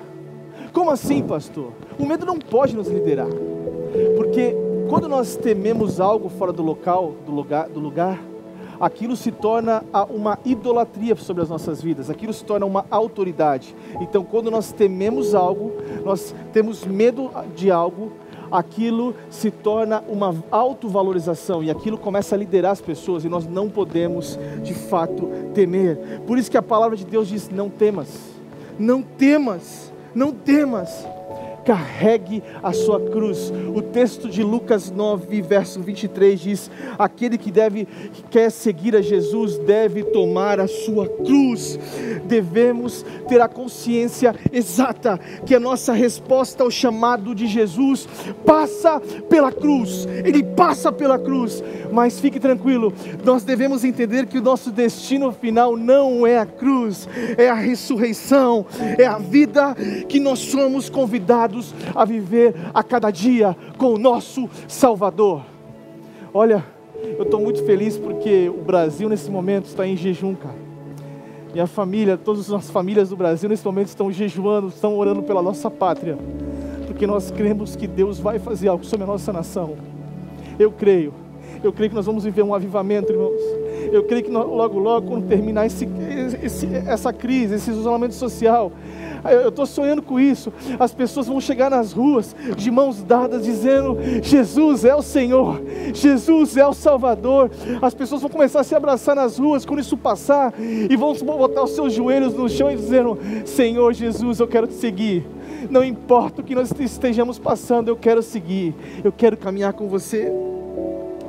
Como 0.73 0.89
assim, 0.89 1.21
pastor? 1.21 1.71
O 1.99 2.05
medo 2.05 2.25
não 2.25 2.39
pode 2.39 2.75
nos 2.75 2.87
liderar. 2.87 3.29
Porque 4.17 4.55
quando 4.89 5.07
nós 5.07 5.35
tememos 5.35 5.99
algo 5.99 6.29
fora 6.29 6.53
do 6.53 6.61
local, 6.61 7.15
do 7.25 7.31
lugar, 7.31 7.67
do 7.69 7.79
lugar, 7.79 8.21
aquilo 8.79 9.15
se 9.15 9.31
torna 9.31 9.83
uma 10.09 10.37
idolatria 10.45 11.15
sobre 11.15 11.41
as 11.41 11.49
nossas 11.49 11.81
vidas, 11.81 12.09
aquilo 12.09 12.33
se 12.33 12.43
torna 12.43 12.65
uma 12.65 12.85
autoridade. 12.91 13.75
Então, 14.01 14.23
quando 14.23 14.51
nós 14.51 14.71
tememos 14.71 15.33
algo, 15.33 15.71
nós 16.03 16.35
temos 16.53 16.85
medo 16.85 17.31
de 17.55 17.71
algo, 17.71 18.11
aquilo 18.51 19.15
se 19.29 19.49
torna 19.49 20.03
uma 20.07 20.35
autovalorização 20.51 21.63
e 21.63 21.71
aquilo 21.71 21.97
começa 21.97 22.35
a 22.35 22.37
liderar 22.37 22.71
as 22.71 22.81
pessoas 22.81 23.25
e 23.25 23.29
nós 23.29 23.47
não 23.47 23.69
podemos 23.69 24.37
de 24.61 24.73
fato 24.73 25.29
temer. 25.53 26.21
Por 26.27 26.37
isso 26.37 26.51
que 26.51 26.57
a 26.57 26.61
palavra 26.61 26.95
de 26.95 27.05
Deus 27.05 27.27
diz: 27.27 27.49
não 27.49 27.69
temas, 27.69 28.09
não 28.77 29.01
temas, 29.01 29.91
não 30.13 30.31
temas 30.31 31.07
carregue 31.65 32.43
a 32.61 32.71
sua 32.71 32.99
cruz. 32.99 33.51
O 33.73 33.81
texto 33.81 34.29
de 34.29 34.43
Lucas 34.43 34.91
9, 34.91 35.41
verso 35.41 35.81
23 35.81 36.39
diz: 36.39 36.71
Aquele 36.97 37.37
que 37.37 37.51
deve 37.51 37.85
que 37.85 38.23
quer 38.23 38.51
seguir 38.51 38.95
a 38.95 39.01
Jesus 39.01 39.57
deve 39.57 40.03
tomar 40.03 40.59
a 40.59 40.67
sua 40.67 41.07
cruz. 41.09 41.79
Devemos 42.25 43.03
ter 43.27 43.41
a 43.41 43.47
consciência 43.47 44.35
exata 44.51 45.19
que 45.45 45.55
a 45.55 45.59
nossa 45.59 45.93
resposta 45.93 46.63
ao 46.63 46.71
chamado 46.71 47.33
de 47.33 47.47
Jesus 47.47 48.07
passa 48.45 48.99
pela 49.27 49.51
cruz. 49.51 50.07
Ele 50.23 50.43
passa 50.43 50.91
pela 50.91 51.17
cruz. 51.17 51.63
Mas 51.91 52.19
fique 52.19 52.39
tranquilo, 52.39 52.93
nós 53.23 53.43
devemos 53.43 53.83
entender 53.83 54.25
que 54.25 54.37
o 54.37 54.41
nosso 54.41 54.69
destino 54.69 55.31
final 55.31 55.77
não 55.77 56.27
é 56.27 56.37
a 56.37 56.45
cruz, 56.45 57.07
é 57.37 57.49
a 57.49 57.53
ressurreição, 57.53 58.65
é 58.97 59.05
a 59.05 59.17
vida 59.17 59.75
que 60.09 60.19
nós 60.19 60.39
somos 60.39 60.89
a 61.93 62.05
viver 62.05 62.55
a 62.73 62.83
cada 62.83 63.11
dia 63.11 63.55
com 63.77 63.93
o 63.93 63.97
nosso 63.97 64.49
Salvador. 64.67 65.43
Olha, 66.33 66.63
eu 67.17 67.23
estou 67.23 67.39
muito 67.39 67.63
feliz 67.63 67.97
porque 67.97 68.49
o 68.49 68.61
Brasil 68.61 69.07
nesse 69.07 69.29
momento 69.29 69.65
está 69.65 69.85
em 69.85 69.95
jejum, 69.95 70.35
cara. 70.35 70.55
Minha 71.53 71.67
família, 71.67 72.17
todas 72.17 72.51
as 72.51 72.69
famílias 72.69 73.09
do 73.09 73.15
Brasil 73.15 73.47
nesse 73.47 73.65
momento 73.65 73.87
estão 73.87 74.11
jejuando, 74.11 74.67
estão 74.67 74.97
orando 74.97 75.23
pela 75.23 75.41
nossa 75.41 75.71
pátria, 75.71 76.17
porque 76.85 77.07
nós 77.07 77.31
cremos 77.31 77.77
que 77.77 77.87
Deus 77.87 78.19
vai 78.19 78.39
fazer 78.39 78.67
algo 78.67 78.83
sobre 78.83 79.05
a 79.05 79.07
nossa 79.07 79.31
nação. 79.31 79.75
Eu 80.59 80.71
creio, 80.71 81.13
eu 81.63 81.71
creio 81.71 81.89
que 81.89 81.95
nós 81.95 82.05
vamos 82.05 82.23
viver 82.25 82.43
um 82.43 82.53
avivamento, 82.53 83.11
irmãos. 83.11 83.41
Eu 83.91 84.03
creio 84.03 84.23
que 84.23 84.31
logo, 84.31 84.79
logo, 84.79 85.07
quando 85.07 85.27
terminar 85.27 85.65
esse, 85.65 85.87
esse, 86.43 86.67
essa 86.85 87.13
crise, 87.13 87.55
esse 87.55 87.71
isolamento 87.71 88.13
social, 88.15 88.71
eu 89.33 89.49
estou 89.49 89.65
sonhando 89.65 90.01
com 90.01 90.19
isso. 90.19 90.53
As 90.79 90.93
pessoas 90.93 91.27
vão 91.27 91.41
chegar 91.41 91.69
nas 91.69 91.91
ruas 91.91 92.35
de 92.55 92.69
mãos 92.69 93.01
dadas, 93.03 93.43
dizendo: 93.43 93.97
Jesus 94.21 94.85
é 94.85 94.95
o 94.95 95.01
Senhor, 95.01 95.61
Jesus 95.93 96.57
é 96.57 96.65
o 96.65 96.73
Salvador. 96.73 97.49
As 97.81 97.93
pessoas 97.93 98.21
vão 98.21 98.29
começar 98.29 98.59
a 98.59 98.63
se 98.63 98.75
abraçar 98.75 99.15
nas 99.15 99.37
ruas 99.37 99.65
quando 99.65 99.79
isso 99.79 99.97
passar 99.97 100.53
e 100.59 100.95
vão 100.95 101.13
botar 101.13 101.63
os 101.63 101.71
seus 101.71 101.93
joelhos 101.93 102.33
no 102.33 102.47
chão 102.49 102.71
e 102.71 102.75
dizendo: 102.75 103.17
Senhor 103.45 103.93
Jesus, 103.93 104.39
eu 104.39 104.47
quero 104.47 104.67
te 104.67 104.73
seguir. 104.73 105.25
Não 105.69 105.83
importa 105.83 106.41
o 106.41 106.43
que 106.43 106.53
nós 106.53 106.71
estejamos 106.79 107.39
passando, 107.39 107.87
eu 107.87 107.95
quero 107.95 108.21
seguir, 108.21 108.75
eu 109.03 109.11
quero 109.11 109.35
caminhar 109.37 109.73
com 109.73 109.87
você. 109.87 110.31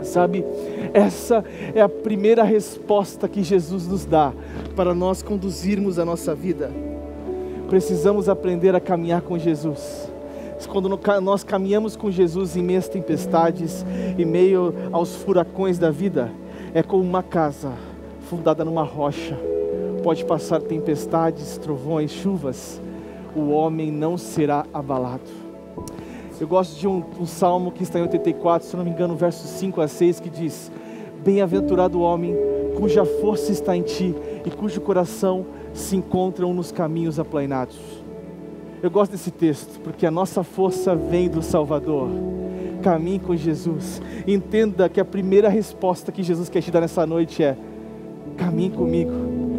Sabe, 0.02 0.44
essa 0.92 1.42
é 1.74 1.80
a 1.80 1.88
primeira 1.88 2.44
resposta 2.44 3.26
que 3.26 3.42
Jesus 3.42 3.88
nos 3.88 4.04
dá 4.04 4.32
para 4.76 4.94
nós 4.94 5.22
conduzirmos 5.22 5.98
a 5.98 6.04
nossa 6.04 6.34
vida 6.34 6.70
precisamos 7.68 8.28
aprender 8.28 8.74
a 8.74 8.80
caminhar 8.80 9.22
com 9.22 9.38
Jesus. 9.38 10.10
Quando 10.68 10.98
nós 11.22 11.44
caminhamos 11.44 11.96
com 11.96 12.10
Jesus 12.10 12.56
em 12.56 12.62
meio 12.62 12.78
às 12.78 12.88
tempestades, 12.88 13.84
em 14.18 14.24
meio 14.24 14.74
aos 14.90 15.14
furacões 15.14 15.78
da 15.78 15.90
vida, 15.90 16.32
é 16.74 16.82
como 16.82 17.02
uma 17.02 17.22
casa 17.22 17.72
fundada 18.28 18.64
numa 18.64 18.82
rocha. 18.82 19.38
Pode 20.02 20.24
passar 20.24 20.60
tempestades, 20.60 21.58
trovões, 21.58 22.10
chuvas, 22.10 22.80
o 23.34 23.50
homem 23.50 23.90
não 23.90 24.16
será 24.16 24.64
abalado. 24.72 25.46
Eu 26.40 26.46
gosto 26.46 26.78
de 26.78 26.86
um, 26.86 27.02
um 27.18 27.26
salmo 27.26 27.70
que 27.70 27.82
está 27.82 27.98
em 27.98 28.02
84, 28.02 28.68
se 28.68 28.76
não 28.76 28.84
me 28.84 28.90
engano, 28.90 29.16
versos 29.16 29.48
5 29.50 29.80
a 29.80 29.88
6, 29.88 30.20
que 30.20 30.28
diz: 30.28 30.70
Bem-aventurado 31.26 31.98
o 31.98 32.02
homem 32.02 32.36
cuja 32.76 33.04
força 33.04 33.50
está 33.50 33.76
em 33.76 33.82
ti 33.82 34.14
e 34.44 34.50
cujo 34.50 34.80
coração 34.80 35.44
se 35.74 35.96
encontram 35.96 36.54
nos 36.54 36.70
caminhos 36.70 37.18
aplainados. 37.18 37.76
Eu 38.80 38.88
gosto 38.92 39.10
desse 39.10 39.32
texto, 39.32 39.80
porque 39.80 40.06
a 40.06 40.10
nossa 40.10 40.44
força 40.44 40.94
vem 40.94 41.28
do 41.28 41.42
Salvador. 41.42 42.08
Caminhe 42.80 43.18
com 43.18 43.34
Jesus. 43.34 44.00
Entenda 44.24 44.88
que 44.88 45.00
a 45.00 45.04
primeira 45.04 45.48
resposta 45.48 46.12
que 46.12 46.22
Jesus 46.22 46.48
quer 46.48 46.62
te 46.62 46.70
dar 46.70 46.80
nessa 46.80 47.04
noite 47.04 47.42
é: 47.42 47.56
caminhe 48.36 48.70
comigo, 48.70 49.10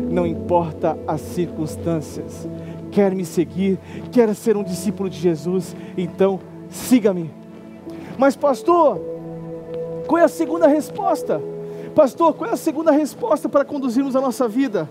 não 0.09 0.25
importa 0.25 0.97
as 1.05 1.19
circunstâncias. 1.19 2.47
Quer 2.91 3.13
me 3.13 3.25
seguir, 3.25 3.77
quer 4.09 4.33
ser 4.33 4.55
um 4.55 4.63
discípulo 4.63 5.09
de 5.09 5.19
Jesus, 5.19 5.75
então 5.97 6.39
siga-me. 6.69 7.29
Mas, 8.17 8.37
pastor, 8.37 9.01
qual 10.07 10.21
é 10.21 10.23
a 10.23 10.29
segunda 10.29 10.65
resposta? 10.65 11.56
Pastor, 11.97 12.31
qual 12.35 12.51
é 12.51 12.53
a 12.53 12.57
segunda 12.57 12.91
resposta 12.91 13.49
para 13.49 13.65
conduzirmos 13.65 14.15
a 14.15 14.21
nossa 14.21 14.47
vida? 14.47 14.87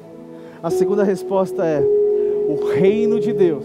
A 0.60 0.70
segunda 0.70 1.04
resposta 1.04 1.64
é: 1.64 1.80
o 1.80 2.68
reino 2.74 3.20
de 3.20 3.32
Deus 3.32 3.64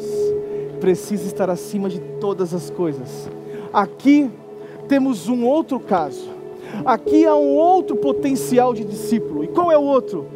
precisa 0.79 1.25
estar 1.25 1.49
acima 1.49 1.89
de 1.89 1.99
todas 2.19 2.53
as 2.53 2.69
coisas. 2.69 3.27
Aqui 3.73 4.29
temos 4.87 5.27
um 5.27 5.43
outro 5.43 5.79
caso. 5.79 6.29
Aqui 6.85 7.25
há 7.25 7.35
um 7.35 7.55
outro 7.55 7.95
potencial 7.95 8.75
de 8.75 8.85
discípulo. 8.85 9.43
E 9.43 9.47
qual 9.47 9.71
é 9.71 9.77
o 9.77 9.81
outro? 9.81 10.27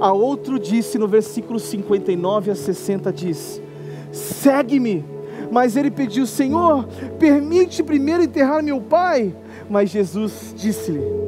A 0.00 0.14
outro 0.14 0.58
disse 0.58 0.96
no 0.96 1.06
versículo 1.06 1.60
59 1.60 2.50
a 2.50 2.54
60 2.54 3.12
diz: 3.12 3.60
Segue-me. 4.10 5.04
Mas 5.50 5.76
ele 5.76 5.90
pediu: 5.90 6.26
Senhor, 6.26 6.86
permite 7.18 7.82
primeiro 7.82 8.22
enterrar 8.22 8.62
meu 8.62 8.80
pai. 8.80 9.36
Mas 9.68 9.90
Jesus 9.90 10.54
disse-lhe: 10.56 11.23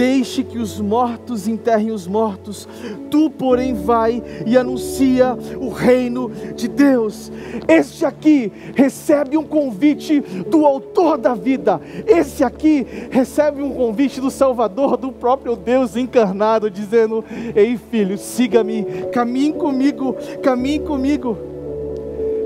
Deixe 0.00 0.42
que 0.42 0.56
os 0.56 0.80
mortos 0.80 1.46
enterrem 1.46 1.90
os 1.90 2.06
mortos, 2.06 2.66
tu, 3.10 3.28
porém, 3.28 3.74
vai 3.74 4.22
e 4.46 4.56
anuncia 4.56 5.36
o 5.60 5.68
reino 5.68 6.30
de 6.56 6.68
Deus. 6.68 7.30
Este 7.68 8.06
aqui 8.06 8.50
recebe 8.74 9.36
um 9.36 9.44
convite 9.44 10.20
do 10.20 10.64
Autor 10.64 11.18
da 11.18 11.34
vida, 11.34 11.78
esse 12.06 12.42
aqui 12.42 12.86
recebe 13.10 13.60
um 13.60 13.74
convite 13.74 14.22
do 14.22 14.30
Salvador, 14.30 14.96
do 14.96 15.12
próprio 15.12 15.54
Deus 15.54 15.94
encarnado, 15.96 16.70
dizendo: 16.70 17.22
Ei, 17.54 17.76
filho, 17.76 18.16
siga-me, 18.16 18.86
caminhe 19.12 19.52
comigo, 19.52 20.16
caminhe 20.42 20.78
comigo. 20.78 21.36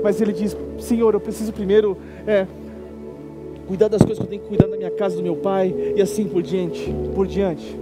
Mas 0.03 0.19
ele 0.19 0.33
diz: 0.33 0.57
Senhor, 0.77 1.13
eu 1.13 1.21
preciso 1.21 1.53
primeiro. 1.53 1.97
É, 2.27 2.45
cuidar 3.65 3.87
das 3.87 4.01
coisas 4.01 4.17
que 4.19 4.23
eu 4.23 4.29
tenho 4.29 4.41
que 4.41 4.47
cuidar 4.47 4.67
da 4.67 4.77
minha 4.77 4.91
casa, 4.91 5.15
do 5.15 5.23
meu 5.23 5.35
pai, 5.35 5.93
e 5.95 6.01
assim 6.01 6.25
por 6.25 6.41
diante, 6.41 6.93
por 7.13 7.27
diante. 7.27 7.77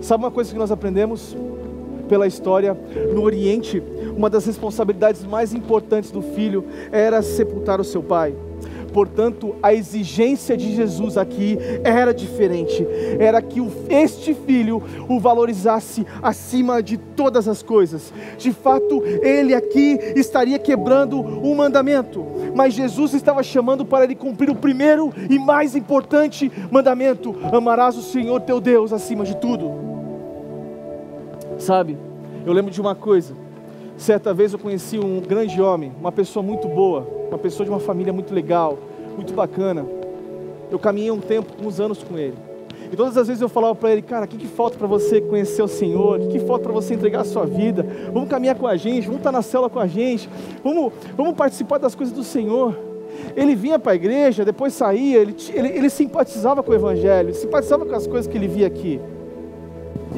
Sabe 0.00 0.24
uma 0.24 0.30
coisa 0.30 0.52
que 0.52 0.58
nós 0.58 0.70
aprendemos 0.70 1.36
pela 2.08 2.26
história 2.26 2.76
no 3.12 3.22
Oriente? 3.22 3.82
Uma 4.16 4.30
das 4.30 4.46
responsabilidades 4.46 5.24
mais 5.24 5.52
importantes 5.52 6.10
do 6.10 6.22
filho 6.22 6.64
era 6.90 7.20
sepultar 7.22 7.80
o 7.80 7.84
seu 7.84 8.02
pai. 8.02 8.34
Portanto, 8.98 9.54
a 9.62 9.72
exigência 9.72 10.56
de 10.56 10.74
Jesus 10.74 11.16
aqui 11.16 11.56
era 11.84 12.12
diferente. 12.12 12.84
Era 13.20 13.40
que 13.40 13.60
este 13.88 14.34
filho 14.34 14.82
o 15.08 15.20
valorizasse 15.20 16.04
acima 16.20 16.82
de 16.82 16.96
todas 16.96 17.46
as 17.46 17.62
coisas. 17.62 18.12
De 18.36 18.50
fato, 18.50 19.00
ele 19.22 19.54
aqui 19.54 20.00
estaria 20.16 20.58
quebrando 20.58 21.20
um 21.20 21.54
mandamento, 21.54 22.26
mas 22.56 22.74
Jesus 22.74 23.14
estava 23.14 23.40
chamando 23.40 23.84
para 23.84 24.02
ele 24.02 24.16
cumprir 24.16 24.50
o 24.50 24.56
primeiro 24.56 25.14
e 25.30 25.38
mais 25.38 25.76
importante 25.76 26.50
mandamento: 26.68 27.36
amarás 27.52 27.96
o 27.96 28.02
Senhor 28.02 28.40
teu 28.40 28.60
Deus 28.60 28.92
acima 28.92 29.24
de 29.24 29.36
tudo. 29.36 29.70
Sabe? 31.56 31.96
Eu 32.44 32.52
lembro 32.52 32.72
de 32.72 32.80
uma 32.80 32.96
coisa. 32.96 33.32
Certa 33.96 34.34
vez 34.34 34.52
eu 34.52 34.58
conheci 34.58 34.98
um 34.98 35.20
grande 35.20 35.60
homem, 35.60 35.92
uma 36.00 36.12
pessoa 36.12 36.40
muito 36.40 36.68
boa, 36.68 37.06
uma 37.28 37.38
pessoa 37.38 37.64
de 37.64 37.70
uma 37.70 37.80
família 37.80 38.12
muito 38.12 38.32
legal, 38.32 38.78
muito 39.18 39.34
bacana. 39.34 39.84
Eu 40.70 40.78
caminhei 40.78 41.10
um 41.10 41.18
tempo, 41.18 41.52
uns 41.60 41.80
anos 41.80 42.02
com 42.02 42.16
ele. 42.16 42.34
E 42.90 42.96
todas 42.96 43.16
as 43.16 43.26
vezes 43.26 43.42
eu 43.42 43.48
falava 43.48 43.74
para 43.74 43.90
ele, 43.90 44.00
cara, 44.00 44.24
o 44.24 44.28
que, 44.28 44.36
que 44.36 44.46
falta 44.46 44.78
para 44.78 44.86
você 44.86 45.20
conhecer 45.20 45.60
o 45.60 45.68
Senhor? 45.68 46.18
O 46.18 46.22
que, 46.22 46.38
que 46.38 46.46
falta 46.46 46.64
para 46.64 46.72
você 46.72 46.94
entregar 46.94 47.20
a 47.20 47.24
sua 47.24 47.44
vida? 47.44 47.84
Vamos 48.12 48.28
caminhar 48.28 48.56
com 48.56 48.66
a 48.66 48.76
gente, 48.76 49.04
vamos 49.04 49.18
estar 49.18 49.32
na 49.32 49.42
cela 49.42 49.68
com 49.68 49.78
a 49.78 49.86
gente, 49.86 50.28
vamos, 50.62 50.92
vamos 51.16 51.34
participar 51.34 51.78
das 51.78 51.94
coisas 51.94 52.14
do 52.14 52.22
Senhor. 52.22 52.78
Ele 53.36 53.54
vinha 53.54 53.78
para 53.78 53.92
a 53.92 53.94
igreja, 53.94 54.44
depois 54.44 54.72
saía, 54.72 55.18
ele, 55.18 55.34
ele, 55.52 55.68
ele 55.68 55.90
simpatizava 55.90 56.62
com 56.62 56.70
o 56.70 56.74
Evangelho, 56.74 57.34
simpatizava 57.34 57.84
com 57.84 57.94
as 57.94 58.06
coisas 58.06 58.30
que 58.30 58.38
ele 58.38 58.48
via 58.48 58.66
aqui. 58.66 59.00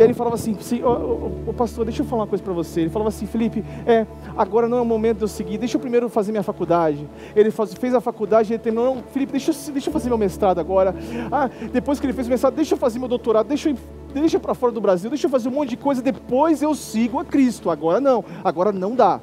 E 0.00 0.02
aí 0.02 0.06
ele 0.06 0.14
falava 0.14 0.36
assim, 0.36 0.56
ô, 0.82 1.52
pastor, 1.52 1.84
deixa 1.84 2.00
eu 2.00 2.06
falar 2.06 2.22
uma 2.22 2.26
coisa 2.26 2.42
para 2.42 2.54
você. 2.54 2.80
Ele 2.80 2.88
falava 2.88 3.10
assim, 3.10 3.26
Felipe, 3.26 3.62
é, 3.84 4.06
agora 4.34 4.66
não 4.66 4.78
é 4.78 4.80
o 4.80 4.84
momento 4.84 5.18
de 5.18 5.24
eu 5.24 5.28
seguir, 5.28 5.58
deixa 5.58 5.76
eu 5.76 5.80
primeiro 5.80 6.08
fazer 6.08 6.32
minha 6.32 6.42
faculdade. 6.42 7.06
Ele 7.36 7.50
faz, 7.50 7.74
fez 7.74 7.92
a 7.92 8.00
faculdade, 8.00 8.50
ele 8.50 8.58
terminou, 8.58 8.94
não, 8.94 9.02
Felipe, 9.02 9.32
deixa 9.32 9.52
deixa 9.70 9.90
eu 9.90 9.92
fazer 9.92 10.08
meu 10.08 10.16
mestrado 10.16 10.58
agora. 10.58 10.94
Ah, 11.30 11.50
depois 11.70 12.00
que 12.00 12.06
ele 12.06 12.14
fez 12.14 12.26
o 12.28 12.30
mestrado, 12.30 12.54
deixa 12.54 12.72
eu 12.72 12.78
fazer 12.78 12.98
meu 12.98 13.08
doutorado, 13.08 13.46
deixa 13.48 13.68
eu 13.68 13.76
deixa 14.14 14.40
para 14.40 14.54
fora 14.54 14.72
do 14.72 14.80
Brasil, 14.80 15.10
deixa 15.10 15.26
eu 15.26 15.30
fazer 15.30 15.50
um 15.50 15.52
monte 15.52 15.68
de 15.68 15.76
coisa, 15.76 16.00
depois 16.00 16.62
eu 16.62 16.74
sigo 16.74 17.18
a 17.18 17.24
Cristo. 17.24 17.68
Agora 17.68 18.00
não, 18.00 18.24
agora 18.42 18.72
não 18.72 18.94
dá. 18.94 19.20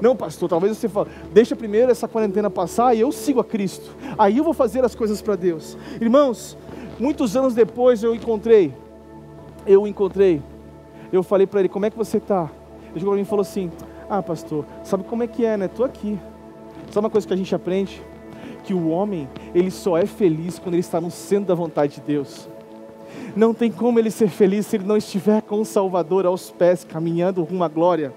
Não, 0.00 0.16
pastor, 0.16 0.48
talvez 0.48 0.74
você 0.78 0.88
fale, 0.88 1.10
deixa 1.34 1.54
primeiro 1.54 1.92
essa 1.92 2.08
quarentena 2.08 2.48
passar 2.48 2.94
e 2.94 3.00
eu 3.00 3.12
sigo 3.12 3.40
a 3.40 3.44
Cristo. 3.44 3.94
Aí 4.18 4.38
eu 4.38 4.44
vou 4.44 4.54
fazer 4.54 4.82
as 4.86 4.94
coisas 4.94 5.20
para 5.20 5.36
Deus. 5.36 5.76
Irmãos, 6.00 6.56
muitos 6.98 7.36
anos 7.36 7.52
depois 7.52 8.02
eu 8.02 8.14
encontrei 8.14 8.72
eu 9.66 9.82
o 9.82 9.86
encontrei, 9.86 10.42
eu 11.12 11.22
falei 11.22 11.46
para 11.46 11.60
ele, 11.60 11.68
como 11.68 11.86
é 11.86 11.90
que 11.90 11.96
você 11.96 12.18
está? 12.18 12.50
Ele 12.90 13.00
chegou 13.00 13.12
para 13.12 13.16
mim 13.16 13.22
e 13.22 13.24
falou 13.24 13.42
assim, 13.42 13.70
ah 14.08 14.22
pastor, 14.22 14.64
sabe 14.84 15.04
como 15.04 15.22
é 15.22 15.26
que 15.26 15.44
é, 15.44 15.56
né? 15.56 15.66
Estou 15.66 15.84
aqui. 15.84 16.18
Sabe 16.90 17.06
uma 17.06 17.10
coisa 17.10 17.26
que 17.26 17.32
a 17.32 17.36
gente 17.36 17.54
aprende? 17.54 18.02
Que 18.64 18.74
o 18.74 18.88
homem, 18.88 19.28
ele 19.54 19.70
só 19.70 19.96
é 19.96 20.06
feliz 20.06 20.58
quando 20.58 20.74
ele 20.74 20.80
está 20.80 21.00
no 21.00 21.10
centro 21.10 21.46
da 21.46 21.54
vontade 21.54 21.96
de 21.96 22.00
Deus. 22.00 22.48
Não 23.36 23.54
tem 23.54 23.70
como 23.70 23.98
ele 23.98 24.10
ser 24.10 24.28
feliz 24.28 24.66
se 24.66 24.76
ele 24.76 24.84
não 24.84 24.96
estiver 24.96 25.42
com 25.42 25.60
o 25.60 25.64
Salvador 25.64 26.26
aos 26.26 26.50
pés, 26.50 26.84
caminhando 26.84 27.42
rumo 27.42 27.62
à 27.62 27.68
glória. 27.68 28.12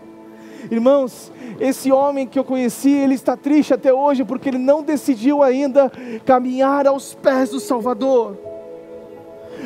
Irmãos, 0.71 1.31
esse 1.59 1.91
homem 1.91 2.25
que 2.25 2.39
eu 2.39 2.43
conheci, 2.43 2.91
ele 2.91 3.13
está 3.13 3.37
triste 3.37 3.73
até 3.73 3.93
hoje 3.93 4.23
porque 4.23 4.49
ele 4.49 4.57
não 4.57 4.81
decidiu 4.81 5.43
ainda 5.43 5.91
caminhar 6.25 6.87
aos 6.87 7.13
pés 7.13 7.49
do 7.49 7.59
Salvador. 7.59 8.37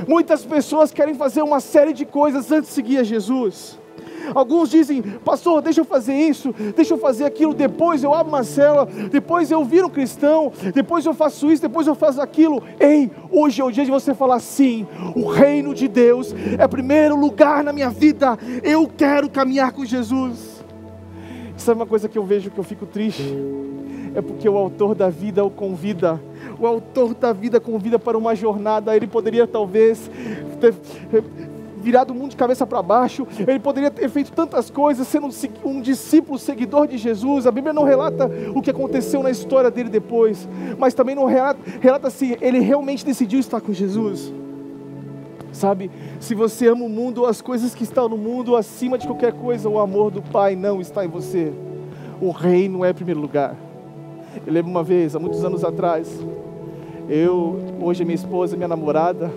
Muitas 0.08 0.46
pessoas 0.46 0.92
querem 0.92 1.14
fazer 1.14 1.42
uma 1.42 1.60
série 1.60 1.94
de 1.94 2.06
coisas 2.06 2.52
antes 2.52 2.70
de 2.70 2.76
seguir 2.76 2.98
a 2.98 3.04
Jesus. 3.04 3.80
Alguns 4.34 4.70
dizem, 4.70 5.02
pastor, 5.02 5.62
deixa 5.62 5.82
eu 5.82 5.86
fazer 5.86 6.14
isso, 6.14 6.54
deixa 6.76 6.94
eu 6.94 6.98
fazer 6.98 7.26
aquilo, 7.26 7.54
depois 7.54 8.04
eu 8.04 8.14
abro 8.14 8.34
uma 8.34 8.44
cela, 8.44 8.86
depois 9.10 9.52
eu 9.52 9.64
viro 9.64 9.90
cristão, 9.90 10.52
depois 10.74 11.06
eu 11.06 11.14
faço 11.14 11.50
isso, 11.52 11.62
depois 11.62 11.88
eu 11.88 11.96
faço 11.96 12.22
aquilo. 12.22 12.62
Ei, 12.80 13.10
hoje 13.32 13.62
é 13.62 13.64
o 13.64 13.72
dia 13.72 13.86
de 13.86 13.92
você 13.92 14.14
falar 14.14 14.40
sim, 14.40 14.86
o 15.16 15.28
reino 15.28 15.74
de 15.74 15.88
Deus 15.88 16.36
é 16.58 16.68
primeiro 16.68 17.16
lugar 17.16 17.64
na 17.64 17.72
minha 17.72 17.90
vida, 17.90 18.38
eu 18.64 18.88
quero 18.88 19.30
caminhar 19.30 19.72
com 19.72 19.86
Jesus. 19.86 20.64
Sabe 21.56 21.80
uma 21.80 21.88
coisa 21.88 22.08
que 22.08 22.18
eu 22.18 22.24
vejo 22.24 22.52
que 22.52 22.58
eu 22.58 22.64
fico 22.64 22.86
triste? 22.86 23.36
É 24.14 24.22
porque 24.22 24.48
o 24.48 24.58
autor 24.58 24.96
da 24.96 25.10
vida 25.10 25.44
o 25.44 25.50
convida 25.50 26.20
o 26.60 26.66
autor 26.66 27.14
da 27.14 27.34
vida 27.34 27.60
convida 27.60 27.98
para 28.00 28.18
uma 28.18 28.36
jornada. 28.36 28.96
Ele 28.96 29.08
poderia 29.08 29.48
talvez 29.48 30.10
ter 30.60 30.74
virado 31.88 32.12
o 32.12 32.14
mundo 32.14 32.32
de 32.32 32.36
cabeça 32.36 32.68
para 32.68 32.82
baixo, 32.82 33.26
ele 33.48 33.60
poderia 33.60 33.90
ter 33.90 34.10
feito 34.10 34.34
tantas 34.34 34.70
coisas, 34.70 35.08
sendo 35.08 35.30
um, 35.64 35.80
discípulo, 35.80 36.38
seguidor 36.38 36.86
de 36.86 36.98
Jesus. 36.98 37.48
A 37.48 37.52
Bíblia 37.52 37.72
não 37.72 37.84
relata 37.84 38.30
o 38.54 38.62
que 38.62 38.70
aconteceu 38.70 39.24
na 39.24 39.32
história 39.32 39.72
dele 39.72 39.88
depois, 39.88 40.50
mas 40.78 40.94
também 40.94 41.16
não 41.16 41.26
relata, 41.26 41.60
relata 41.80 42.10
se 42.10 42.38
ele 42.42 42.60
realmente 42.60 43.06
decidiu 43.06 43.40
estar 43.40 43.62
com 43.62 43.72
Jesus. 43.72 44.34
Sabe, 45.54 45.90
se 46.20 46.36
você 46.36 46.68
ama 46.68 46.84
o 46.84 46.90
mundo, 46.90 47.26
as 47.26 47.42
coisas 47.42 47.74
que 47.74 47.84
estão 47.84 48.10
no 48.10 48.18
mundo, 48.18 48.58
acima 48.58 48.98
de 48.98 49.08
qualquer 49.08 49.32
coisa, 49.32 49.70
o 49.70 49.80
amor 49.80 50.12
do 50.12 50.22
Pai 50.22 50.58
não 50.58 50.82
está 50.82 51.06
em 51.06 51.08
você. 51.08 51.54
O 52.20 52.32
reino 52.32 52.84
é 52.84 52.92
primeiro 52.92 53.22
lugar. 53.22 53.56
Eu 54.46 54.54
lembro 54.54 54.70
uma 54.70 54.84
vez, 54.84 55.16
há 55.16 55.20
muitos 55.20 55.44
anos 55.44 55.64
atrás, 55.64 56.08
eu, 57.10 57.58
hoje 57.82 58.04
minha 58.04 58.16
esposa, 58.16 58.56
minha 58.56 58.68
namorada, 58.68 59.32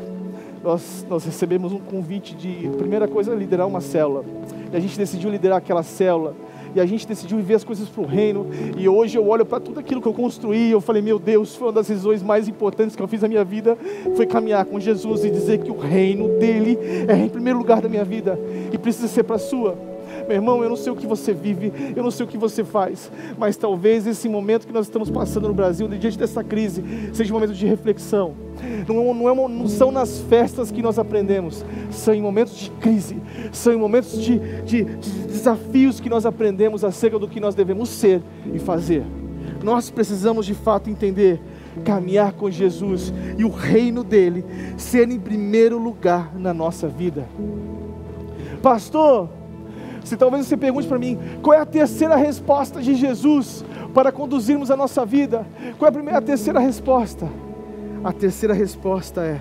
nós, 0.63 1.07
nós 1.09 1.25
recebemos 1.25 1.73
um 1.73 1.79
convite 1.79 2.35
de, 2.35 2.69
primeira 2.77 3.09
coisa, 3.09 3.35
liderar 3.35 3.67
uma 3.67 3.81
célula. 3.81 4.25
E 4.73 4.77
a 4.77 4.81
gente 4.81 4.99
decidiu 4.99 5.31
liderar 5.31 5.59
aquela 5.59 5.83
célula. 5.83 6.35
E 6.75 6.81
a 6.81 6.87
gente 6.87 7.07
decidiu 7.07 7.37
viver 7.39 7.55
as 7.55 7.65
coisas 7.65 7.89
para 7.89 8.03
o 8.03 8.07
reino. 8.07 8.47
E 8.77 8.89
hoje 8.89 9.19
eu 9.19 9.27
olho 9.27 9.45
para 9.45 9.59
tudo 9.59 9.81
aquilo 9.81 10.01
que 10.01 10.07
eu 10.07 10.13
construí. 10.13 10.71
Eu 10.71 10.81
falei, 10.81 11.03
meu 11.03 11.19
Deus, 11.19 11.57
foi 11.57 11.69
uma 11.69 11.73
das 11.73 11.89
decisões 11.89 12.23
mais 12.23 12.47
importantes 12.47 12.95
que 12.95 13.03
eu 13.03 13.09
fiz 13.09 13.23
na 13.23 13.29
minha 13.29 13.45
vida. 13.45 13.77
Foi 14.15 14.27
caminhar 14.27 14.65
com 14.65 14.79
Jesus 14.79 15.25
e 15.25 15.31
dizer 15.31 15.59
que 15.59 15.71
o 15.71 15.79
reino 15.79 16.29
dele 16.39 16.79
é 17.09 17.17
em 17.17 17.29
primeiro 17.29 17.59
lugar 17.59 17.81
da 17.81 17.89
minha 17.89 18.05
vida. 18.05 18.39
E 18.73 18.79
precisa 18.79 19.09
ser 19.09 19.25
para 19.25 19.37
a 19.37 19.41
sua. 19.41 19.90
Meu 20.27 20.37
irmão, 20.37 20.63
eu 20.63 20.69
não 20.69 20.77
sei 20.77 20.93
o 20.93 20.97
que 20.97 21.07
você 21.07 21.33
vive, 21.33 21.73
eu 21.97 22.03
não 22.03 22.11
sei 22.11 22.25
o 22.25 22.29
que 22.29 22.39
você 22.39 22.65
faz, 22.65 23.11
mas 23.39 23.57
talvez 23.57 24.07
esse 24.07 24.29
momento 24.29 24.67
que 24.67 24.73
nós 24.73 24.87
estamos 24.87 25.11
passando 25.11 25.49
no 25.49 25.55
Brasil, 25.55 25.89
diante 25.89 26.19
dessa 26.19 26.43
crise, 26.43 26.83
seja 27.13 27.33
um 27.33 27.37
momento 27.37 27.55
de 27.55 27.67
reflexão. 27.67 28.35
Não, 28.87 29.15
não, 29.15 29.29
é, 29.29 29.49
não 29.49 29.69
são 29.69 29.91
nas 29.91 30.21
festas 30.21 30.71
que 30.71 30.83
nós 30.83 30.99
aprendemos, 30.99 31.65
são 31.91 32.13
em 32.15 32.21
momentos 32.21 32.57
de 32.57 32.71
crise, 32.71 33.17
são 33.53 33.73
em 33.73 33.79
momentos 33.79 34.21
de, 34.21 34.39
de, 34.63 34.85
de 34.85 35.11
desafios 35.27 36.01
que 36.01 36.11
nós 36.11 36.27
aprendemos 36.27 36.85
acerca 36.85 37.19
do 37.19 37.29
que 37.29 37.41
nós 37.41 37.55
devemos 37.55 37.89
ser 37.89 38.21
e 38.53 38.59
fazer. 38.59 39.05
Nós 39.63 39.91
precisamos 39.91 40.47
de 40.47 40.55
fato 40.55 40.89
entender 40.89 41.41
caminhar 41.85 42.33
com 42.33 42.51
Jesus 42.51 43.13
e 43.39 43.45
o 43.45 43.49
reino 43.49 44.03
dele 44.03 44.45
ser 44.77 45.11
em 45.11 45.19
primeiro 45.19 45.79
lugar 45.79 46.35
na 46.37 46.53
nossa 46.53 46.89
vida. 46.89 47.27
Pastor, 48.63 49.29
se 50.05 50.17
talvez 50.17 50.47
você 50.47 50.57
pergunte 50.57 50.87
para 50.87 50.99
mim, 50.99 51.19
qual 51.43 51.55
é 51.55 51.61
a 51.61 51.67
terceira 51.67 52.17
resposta 52.17 52.81
de 52.81 52.95
Jesus 52.95 53.65
para 53.95 54.13
conduzirmos 54.13 54.71
a 54.71 54.77
nossa 54.77 55.05
vida? 55.05 55.47
Qual 55.79 55.87
é 55.87 55.89
a 55.89 55.93
primeira, 55.93 56.19
a 56.19 56.23
terceira 56.23 56.61
resposta? 56.61 57.29
A 58.03 58.13
terceira 58.13 58.55
resposta 58.55 59.23
é: 59.23 59.41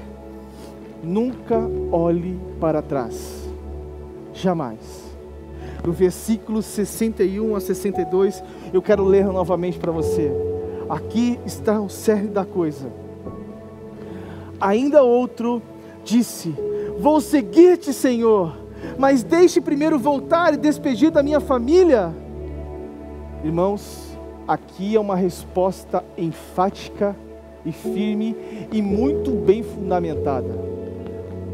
nunca 1.04 1.60
olhe 1.92 2.40
para 2.60 2.82
trás. 2.82 3.48
Jamais. 4.34 5.10
No 5.86 5.94
versículo 5.94 6.62
61 6.62 7.56
a 7.56 7.60
62, 7.60 8.44
eu 8.74 8.82
quero 8.82 9.04
ler 9.04 9.26
novamente 9.26 9.80
para 9.80 9.92
você. 9.92 10.32
Aqui 10.90 11.40
está 11.46 11.80
o 11.80 11.90
cerne 11.90 12.28
da 12.28 12.44
coisa. 12.44 12.92
Ainda 14.60 15.04
outro 15.04 15.62
disse: 16.04 16.54
Vou 17.00 17.22
seguir-te, 17.22 17.94
Senhor, 17.94 18.58
mas 19.00 19.24
deixe 19.24 19.62
primeiro 19.62 19.98
voltar 19.98 20.54
e 20.54 20.58
despedir 20.58 21.10
da 21.10 21.24
minha 21.24 21.40
família. 21.40 22.14
Irmãos, 23.42 24.20
aqui 24.46 24.98
é 24.98 25.00
uma 25.00 25.16
resposta 25.16 26.04
enfática 26.18 27.16
e 27.66 27.72
firme 27.72 28.36
e 28.74 28.82
muito 28.82 29.32
bem 29.32 29.64
fundamentada 29.64 30.50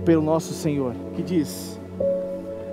pelo 0.04 0.24
nosso 0.24 0.54
Senhor, 0.54 0.96
que 1.16 1.22
diz: 1.22 1.80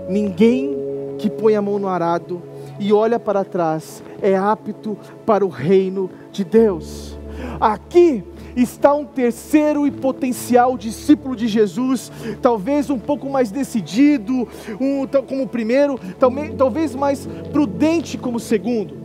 Ninguém 0.09 0.75
que 1.19 1.29
põe 1.29 1.55
a 1.55 1.61
mão 1.61 1.79
no 1.79 1.87
arado 1.87 2.41
e 2.81 2.95
olha 2.95 3.21
para 3.21 3.45
trás 3.45 4.03
é 4.23 4.35
apto 4.35 4.97
para 5.27 5.45
o 5.45 5.51
reino 5.51 6.09
de 6.33 6.45
Deus. 6.45 7.19
Aqui 7.61 8.25
está 8.57 8.95
um 8.95 9.05
terceiro 9.05 9.87
e 9.87 9.91
potencial 9.91 10.77
discípulo 10.77 11.35
de 11.35 11.49
Jesus, 11.49 12.11
talvez 12.41 12.91
um 12.91 12.99
pouco 12.99 13.29
mais 13.29 13.51
decidido, 13.51 14.49
um, 14.81 15.07
como 15.27 15.45
o 15.45 15.49
primeiro, 15.49 15.99
talvez 16.57 16.95
mais 16.95 17.27
prudente 17.53 18.19
como 18.19 18.37
o 18.37 18.41
segundo. 18.41 19.03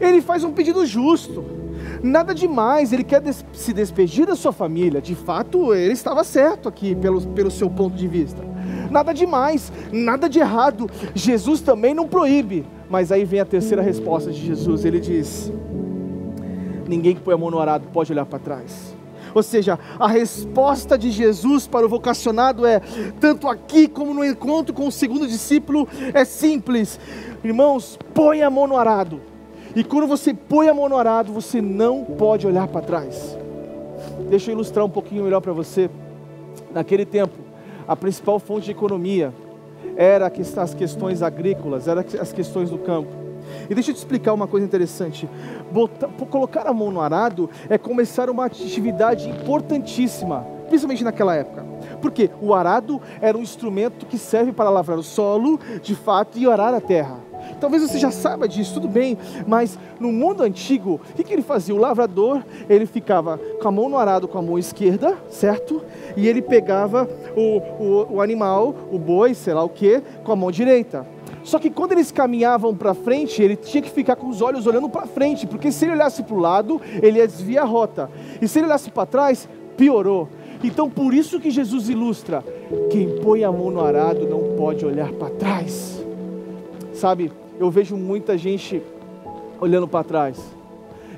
Ele 0.00 0.20
faz 0.20 0.44
um 0.44 0.52
pedido 0.52 0.84
justo, 0.86 1.44
nada 2.02 2.34
demais, 2.34 2.92
ele 2.92 3.04
quer 3.04 3.20
des 3.20 3.44
se 3.52 3.72
despedir 3.72 4.26
da 4.26 4.36
sua 4.36 4.52
família, 4.52 5.00
de 5.00 5.14
fato 5.14 5.74
ele 5.74 5.92
estava 5.92 6.24
certo 6.24 6.68
aqui, 6.68 6.94
pelo, 6.94 7.20
pelo 7.28 7.50
seu 7.50 7.68
ponto 7.68 7.96
de 7.96 8.08
vista. 8.08 8.42
Nada 8.90 9.12
demais, 9.12 9.72
nada 9.90 10.28
de 10.28 10.38
errado, 10.38 10.88
Jesus 11.14 11.60
também 11.60 11.94
não 11.94 12.06
proíbe, 12.06 12.64
mas 12.88 13.10
aí 13.10 13.24
vem 13.24 13.40
a 13.40 13.44
terceira 13.44 13.82
resposta 13.82 14.30
de 14.30 14.46
Jesus: 14.46 14.84
ele 14.84 15.00
diz: 15.00 15.50
Ninguém 16.92 17.14
que 17.14 17.22
põe 17.22 17.32
a 17.32 17.38
mão 17.38 17.50
no 17.50 17.58
arado 17.58 17.88
pode 17.90 18.12
olhar 18.12 18.26
para 18.26 18.38
trás. 18.38 18.94
Ou 19.34 19.42
seja, 19.42 19.78
a 19.98 20.06
resposta 20.06 20.98
de 20.98 21.10
Jesus 21.10 21.66
para 21.66 21.86
o 21.86 21.88
vocacionado 21.88 22.66
é, 22.66 22.82
tanto 23.18 23.48
aqui 23.48 23.88
como 23.88 24.12
no 24.12 24.22
encontro 24.22 24.74
com 24.74 24.86
o 24.86 24.92
segundo 24.92 25.26
discípulo, 25.26 25.88
é 26.12 26.22
simples. 26.26 27.00
Irmãos, 27.42 27.98
põe 28.12 28.42
a 28.42 28.50
mão 28.50 28.66
no 28.66 28.76
arado. 28.76 29.22
E 29.74 29.82
quando 29.82 30.06
você 30.06 30.34
põe 30.34 30.68
a 30.68 30.74
mão 30.74 30.86
no 30.86 30.98
arado, 30.98 31.32
você 31.32 31.62
não 31.62 32.04
pode 32.04 32.46
olhar 32.46 32.68
para 32.68 32.82
trás. 32.82 33.38
Deixa 34.28 34.50
eu 34.50 34.54
ilustrar 34.54 34.84
um 34.84 34.90
pouquinho 34.90 35.24
melhor 35.24 35.40
para 35.40 35.54
você. 35.54 35.88
Naquele 36.74 37.06
tempo, 37.06 37.38
a 37.88 37.96
principal 37.96 38.38
fonte 38.38 38.66
de 38.66 38.72
economia 38.72 39.32
era 39.96 40.30
as 40.58 40.74
questões 40.74 41.22
agrícolas, 41.22 41.88
eram 41.88 42.04
as 42.20 42.34
questões 42.34 42.68
do 42.68 42.76
campo. 42.76 43.21
E 43.68 43.74
deixa 43.74 43.90
eu 43.90 43.94
te 43.94 43.98
explicar 43.98 44.32
uma 44.32 44.46
coisa 44.46 44.66
interessante. 44.66 45.28
Botar, 45.70 46.08
colocar 46.30 46.66
a 46.66 46.72
mão 46.72 46.90
no 46.90 47.00
arado 47.00 47.48
é 47.68 47.78
começar 47.78 48.30
uma 48.30 48.44
atividade 48.44 49.28
importantíssima, 49.28 50.46
principalmente 50.68 51.04
naquela 51.04 51.34
época. 51.34 51.64
Porque 52.00 52.30
o 52.40 52.54
arado 52.54 53.00
era 53.20 53.36
um 53.36 53.42
instrumento 53.42 54.06
que 54.06 54.18
serve 54.18 54.52
para 54.52 54.70
lavrar 54.70 54.98
o 54.98 55.02
solo, 55.02 55.58
de 55.82 55.94
fato, 55.94 56.38
e 56.38 56.48
arar 56.48 56.74
a 56.74 56.80
terra. 56.80 57.32
Talvez 57.60 57.82
você 57.82 57.98
já 57.98 58.10
saiba 58.10 58.48
disso, 58.48 58.74
tudo 58.74 58.88
bem, 58.88 59.18
mas 59.46 59.78
no 59.98 60.12
mundo 60.12 60.42
antigo, 60.42 61.00
o 61.10 61.14
que, 61.14 61.24
que 61.24 61.32
ele 61.32 61.42
fazia? 61.42 61.74
O 61.74 61.78
lavrador, 61.78 62.42
ele 62.68 62.86
ficava 62.86 63.38
com 63.38 63.68
a 63.68 63.70
mão 63.70 63.88
no 63.88 63.96
arado 63.96 64.28
com 64.28 64.38
a 64.38 64.42
mão 64.42 64.58
esquerda, 64.58 65.16
certo? 65.28 65.82
E 66.16 66.26
ele 66.26 66.42
pegava 66.42 67.08
o, 67.36 67.58
o, 67.82 68.14
o 68.14 68.20
animal, 68.20 68.74
o 68.90 68.98
boi, 68.98 69.34
sei 69.34 69.54
lá 69.54 69.62
o 69.62 69.68
que, 69.68 70.02
com 70.24 70.32
a 70.32 70.36
mão 70.36 70.50
direita. 70.50 71.06
Só 71.44 71.58
que 71.58 71.70
quando 71.70 71.92
eles 71.92 72.12
caminhavam 72.12 72.74
para 72.74 72.94
frente, 72.94 73.42
ele 73.42 73.56
tinha 73.56 73.82
que 73.82 73.90
ficar 73.90 74.16
com 74.16 74.28
os 74.28 74.40
olhos 74.40 74.66
olhando 74.66 74.88
para 74.88 75.06
frente, 75.06 75.46
porque 75.46 75.72
se 75.72 75.84
ele 75.84 75.92
olhasse 75.92 76.22
para 76.22 76.34
o 76.34 76.38
lado, 76.38 76.80
ele 77.02 77.18
ia 77.18 77.26
desviar 77.26 77.64
a 77.64 77.68
rota. 77.68 78.10
E 78.40 78.46
se 78.46 78.58
ele 78.58 78.66
olhasse 78.66 78.90
para 78.90 79.06
trás, 79.06 79.48
piorou. 79.76 80.28
Então 80.62 80.88
por 80.88 81.12
isso 81.12 81.40
que 81.40 81.50
Jesus 81.50 81.88
ilustra: 81.88 82.44
quem 82.90 83.18
põe 83.20 83.42
a 83.42 83.50
mão 83.50 83.70
no 83.70 83.84
arado 83.84 84.28
não 84.28 84.56
pode 84.56 84.84
olhar 84.86 85.10
para 85.12 85.30
trás. 85.30 86.04
Sabe, 86.94 87.32
eu 87.58 87.70
vejo 87.70 87.96
muita 87.96 88.38
gente 88.38 88.82
olhando 89.60 89.88
para 89.88 90.04
trás. 90.04 90.38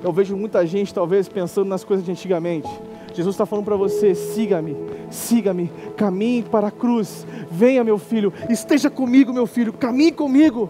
Eu 0.03 0.11
vejo 0.11 0.35
muita 0.35 0.65
gente, 0.65 0.93
talvez, 0.93 1.27
pensando 1.27 1.67
nas 1.67 1.83
coisas 1.83 2.05
de 2.05 2.11
antigamente. 2.11 2.69
Jesus 3.15 3.35
está 3.35 3.45
falando 3.45 3.65
para 3.65 3.77
você: 3.77 4.13
siga-me, 4.13 4.75
siga-me, 5.09 5.71
caminhe 5.95 6.43
para 6.43 6.67
a 6.67 6.71
cruz. 6.71 7.25
Venha, 7.49 7.83
meu 7.83 7.97
filho, 7.97 8.33
esteja 8.49 8.89
comigo, 8.89 9.31
meu 9.31 9.47
filho, 9.47 9.71
caminhe 9.71 10.11
comigo 10.11 10.69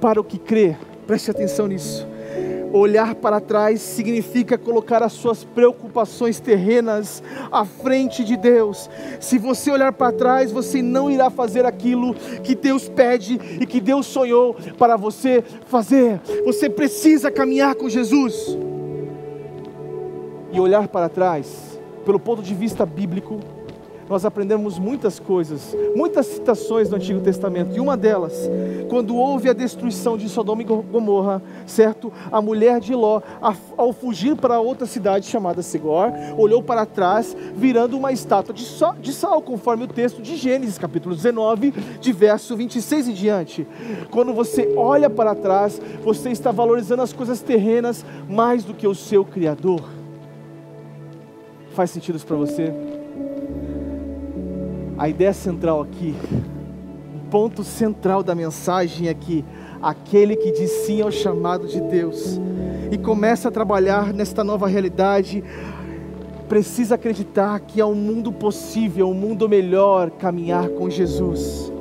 para 0.00 0.20
o 0.20 0.24
que 0.24 0.38
crê. 0.38 0.76
Preste 1.06 1.30
atenção 1.30 1.66
nisso. 1.66 2.06
Olhar 2.72 3.14
para 3.14 3.40
trás 3.40 3.80
significa 3.80 4.58
colocar 4.58 5.00
as 5.02 5.12
suas 5.12 5.44
preocupações 5.44 6.40
terrenas 6.40 7.22
à 7.50 7.64
frente 7.64 8.24
de 8.24 8.36
Deus. 8.36 8.90
Se 9.20 9.38
você 9.38 9.70
olhar 9.70 9.92
para 9.92 10.10
trás, 10.10 10.50
você 10.50 10.82
não 10.82 11.08
irá 11.08 11.30
fazer 11.30 11.64
aquilo 11.64 12.14
que 12.42 12.54
Deus 12.54 12.88
pede 12.88 13.40
e 13.60 13.66
que 13.66 13.80
Deus 13.80 14.06
sonhou 14.06 14.56
para 14.76 14.96
você 14.96 15.42
fazer. 15.66 16.20
Você 16.44 16.68
precisa 16.68 17.30
caminhar 17.30 17.76
com 17.76 17.88
Jesus. 17.88 18.58
E 20.54 20.60
olhar 20.60 20.86
para 20.86 21.08
trás, 21.08 21.80
pelo 22.04 22.20
ponto 22.20 22.40
de 22.40 22.54
vista 22.54 22.86
bíblico, 22.86 23.40
nós 24.08 24.24
aprendemos 24.24 24.78
muitas 24.78 25.18
coisas, 25.18 25.76
muitas 25.96 26.26
citações 26.26 26.88
do 26.88 26.94
Antigo 26.94 27.20
Testamento, 27.20 27.76
e 27.76 27.80
uma 27.80 27.96
delas, 27.96 28.48
quando 28.88 29.16
houve 29.16 29.50
a 29.50 29.52
destruição 29.52 30.16
de 30.16 30.28
Sodoma 30.28 30.62
e 30.62 30.64
Gomorra, 30.64 31.42
certo? 31.66 32.12
A 32.30 32.40
mulher 32.40 32.78
de 32.78 32.94
Ló, 32.94 33.20
ao 33.76 33.92
fugir 33.92 34.36
para 34.36 34.60
outra 34.60 34.86
cidade 34.86 35.26
chamada 35.26 35.60
Segor, 35.60 36.12
olhou 36.38 36.62
para 36.62 36.86
trás, 36.86 37.36
virando 37.56 37.96
uma 37.96 38.12
estátua 38.12 38.54
de, 38.54 38.64
de 39.00 39.12
sal, 39.12 39.42
conforme 39.42 39.82
o 39.82 39.88
texto 39.88 40.22
de 40.22 40.36
Gênesis, 40.36 40.78
capítulo 40.78 41.16
19, 41.16 41.72
de 42.00 42.12
verso 42.12 42.54
26 42.56 43.08
em 43.08 43.12
diante. 43.12 43.66
Quando 44.08 44.32
você 44.32 44.72
olha 44.76 45.10
para 45.10 45.34
trás, 45.34 45.82
você 46.04 46.30
está 46.30 46.52
valorizando 46.52 47.02
as 47.02 47.12
coisas 47.12 47.40
terrenas 47.40 48.06
mais 48.28 48.62
do 48.62 48.72
que 48.72 48.86
o 48.86 48.94
seu 48.94 49.24
Criador. 49.24 50.03
Faz 51.74 51.90
sentido 51.90 52.14
isso 52.14 52.26
para 52.26 52.36
você? 52.36 52.72
A 54.96 55.08
ideia 55.08 55.32
central 55.32 55.82
aqui, 55.82 56.14
o 57.16 57.28
ponto 57.28 57.64
central 57.64 58.22
da 58.22 58.32
mensagem 58.32 59.08
é 59.08 59.14
que 59.14 59.44
aquele 59.82 60.36
que 60.36 60.52
diz 60.52 60.70
sim 60.70 61.02
ao 61.02 61.10
chamado 61.10 61.66
de 61.66 61.80
Deus 61.80 62.40
e 62.92 62.96
começa 62.96 63.48
a 63.48 63.50
trabalhar 63.50 64.12
nesta 64.12 64.44
nova 64.44 64.68
realidade, 64.68 65.42
precisa 66.48 66.94
acreditar 66.94 67.58
que 67.58 67.80
é 67.80 67.84
um 67.84 67.96
mundo 67.96 68.30
possível, 68.30 69.08
um 69.08 69.14
mundo 69.14 69.48
melhor 69.48 70.12
caminhar 70.12 70.68
com 70.68 70.88
Jesus. 70.88 71.72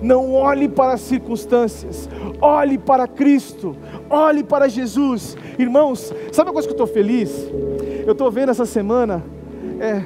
Não 0.00 0.32
olhe 0.32 0.68
para 0.68 0.92
as 0.92 1.00
circunstâncias, 1.00 2.08
olhe 2.40 2.78
para 2.78 3.08
Cristo, 3.08 3.74
olhe 4.08 4.44
para 4.44 4.68
Jesus. 4.68 5.36
Irmãos, 5.58 6.14
sabe 6.30 6.50
uma 6.50 6.54
coisa 6.54 6.68
que 6.68 6.72
eu 6.72 6.84
estou 6.84 6.86
feliz? 6.86 7.32
Eu 8.06 8.12
estou 8.12 8.30
vendo 8.30 8.50
essa 8.50 8.64
semana. 8.64 9.39
É, 9.80 10.04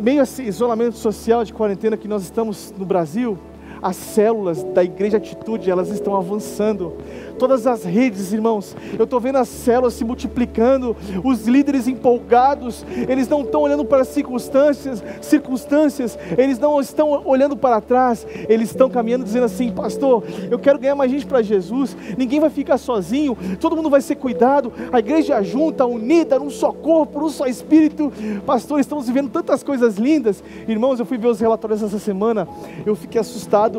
meio 0.00 0.22
esse 0.22 0.40
isolamento 0.44 0.96
social 0.96 1.44
de 1.44 1.52
quarentena 1.52 1.96
que 1.96 2.06
nós 2.06 2.22
estamos 2.22 2.72
no 2.78 2.86
Brasil, 2.86 3.36
as 3.82 3.96
células 3.96 4.62
da 4.62 4.82
igreja 4.84 5.16
Atitude, 5.16 5.70
elas 5.70 5.88
estão 5.90 6.16
avançando. 6.16 6.94
Todas 7.38 7.66
as 7.66 7.84
redes, 7.84 8.32
irmãos, 8.32 8.76
eu 8.98 9.04
estou 9.04 9.18
vendo 9.18 9.36
as 9.36 9.48
células 9.48 9.94
se 9.94 10.04
multiplicando, 10.04 10.94
os 11.24 11.46
líderes 11.46 11.88
empolgados, 11.88 12.84
eles 13.08 13.28
não 13.28 13.42
estão 13.42 13.62
olhando 13.62 13.84
para 13.84 14.02
as 14.02 14.08
circunstâncias, 14.08 15.02
circunstâncias, 15.22 16.18
eles 16.36 16.58
não 16.58 16.80
estão 16.80 17.22
olhando 17.24 17.56
para 17.56 17.80
trás, 17.80 18.26
eles 18.48 18.70
estão 18.70 18.90
caminhando 18.90 19.24
dizendo 19.24 19.44
assim, 19.46 19.72
pastor, 19.72 20.22
eu 20.50 20.58
quero 20.58 20.78
ganhar 20.78 20.94
mais 20.94 21.10
gente 21.10 21.24
para 21.24 21.40
Jesus, 21.40 21.96
ninguém 22.18 22.40
vai 22.40 22.50
ficar 22.50 22.76
sozinho, 22.76 23.36
todo 23.58 23.74
mundo 23.74 23.88
vai 23.88 24.02
ser 24.02 24.16
cuidado, 24.16 24.72
a 24.92 24.98
igreja 24.98 25.42
junta, 25.42 25.86
unida, 25.86 26.38
num 26.38 26.50
só 26.50 26.72
corpo, 26.72 27.20
num 27.20 27.28
só 27.30 27.46
espírito. 27.46 28.12
Pastor, 28.44 28.80
estamos 28.80 29.06
vivendo 29.06 29.30
tantas 29.30 29.62
coisas 29.62 29.96
lindas. 29.96 30.42
Irmãos, 30.68 31.00
eu 31.00 31.06
fui 31.06 31.16
ver 31.16 31.28
os 31.28 31.40
relatórios 31.40 31.82
essa 31.82 31.98
semana, 31.98 32.46
eu 32.84 32.94
fiquei 32.94 33.20
assustado. 33.20 33.69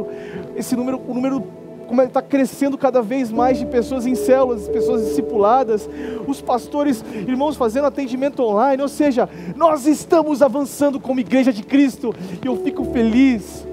Esse 0.56 0.75
número, 0.75 1.01
o 1.08 1.13
número 1.13 1.43
como 1.91 2.01
está 2.04 2.21
crescendo 2.21 2.77
cada 2.77 3.01
vez 3.01 3.34
mais 3.34 3.60
de 3.60 3.65
pessoas 3.65 4.06
em 4.06 4.15
células, 4.15 4.65
pessoas 4.69 5.04
discipuladas, 5.04 5.89
os 6.25 6.39
pastores, 6.39 7.04
irmãos, 7.27 7.58
fazendo 7.58 7.86
atendimento 7.86 8.41
online, 8.41 8.82
ou 8.82 8.88
seja, 8.88 9.27
nós 9.58 9.86
estamos 9.86 10.41
avançando 10.41 11.01
como 11.01 11.19
igreja 11.19 11.51
de 11.51 11.62
Cristo, 11.62 12.15
e 12.41 12.47
eu 12.47 12.56
fico 12.63 12.86
feliz, 12.86 13.67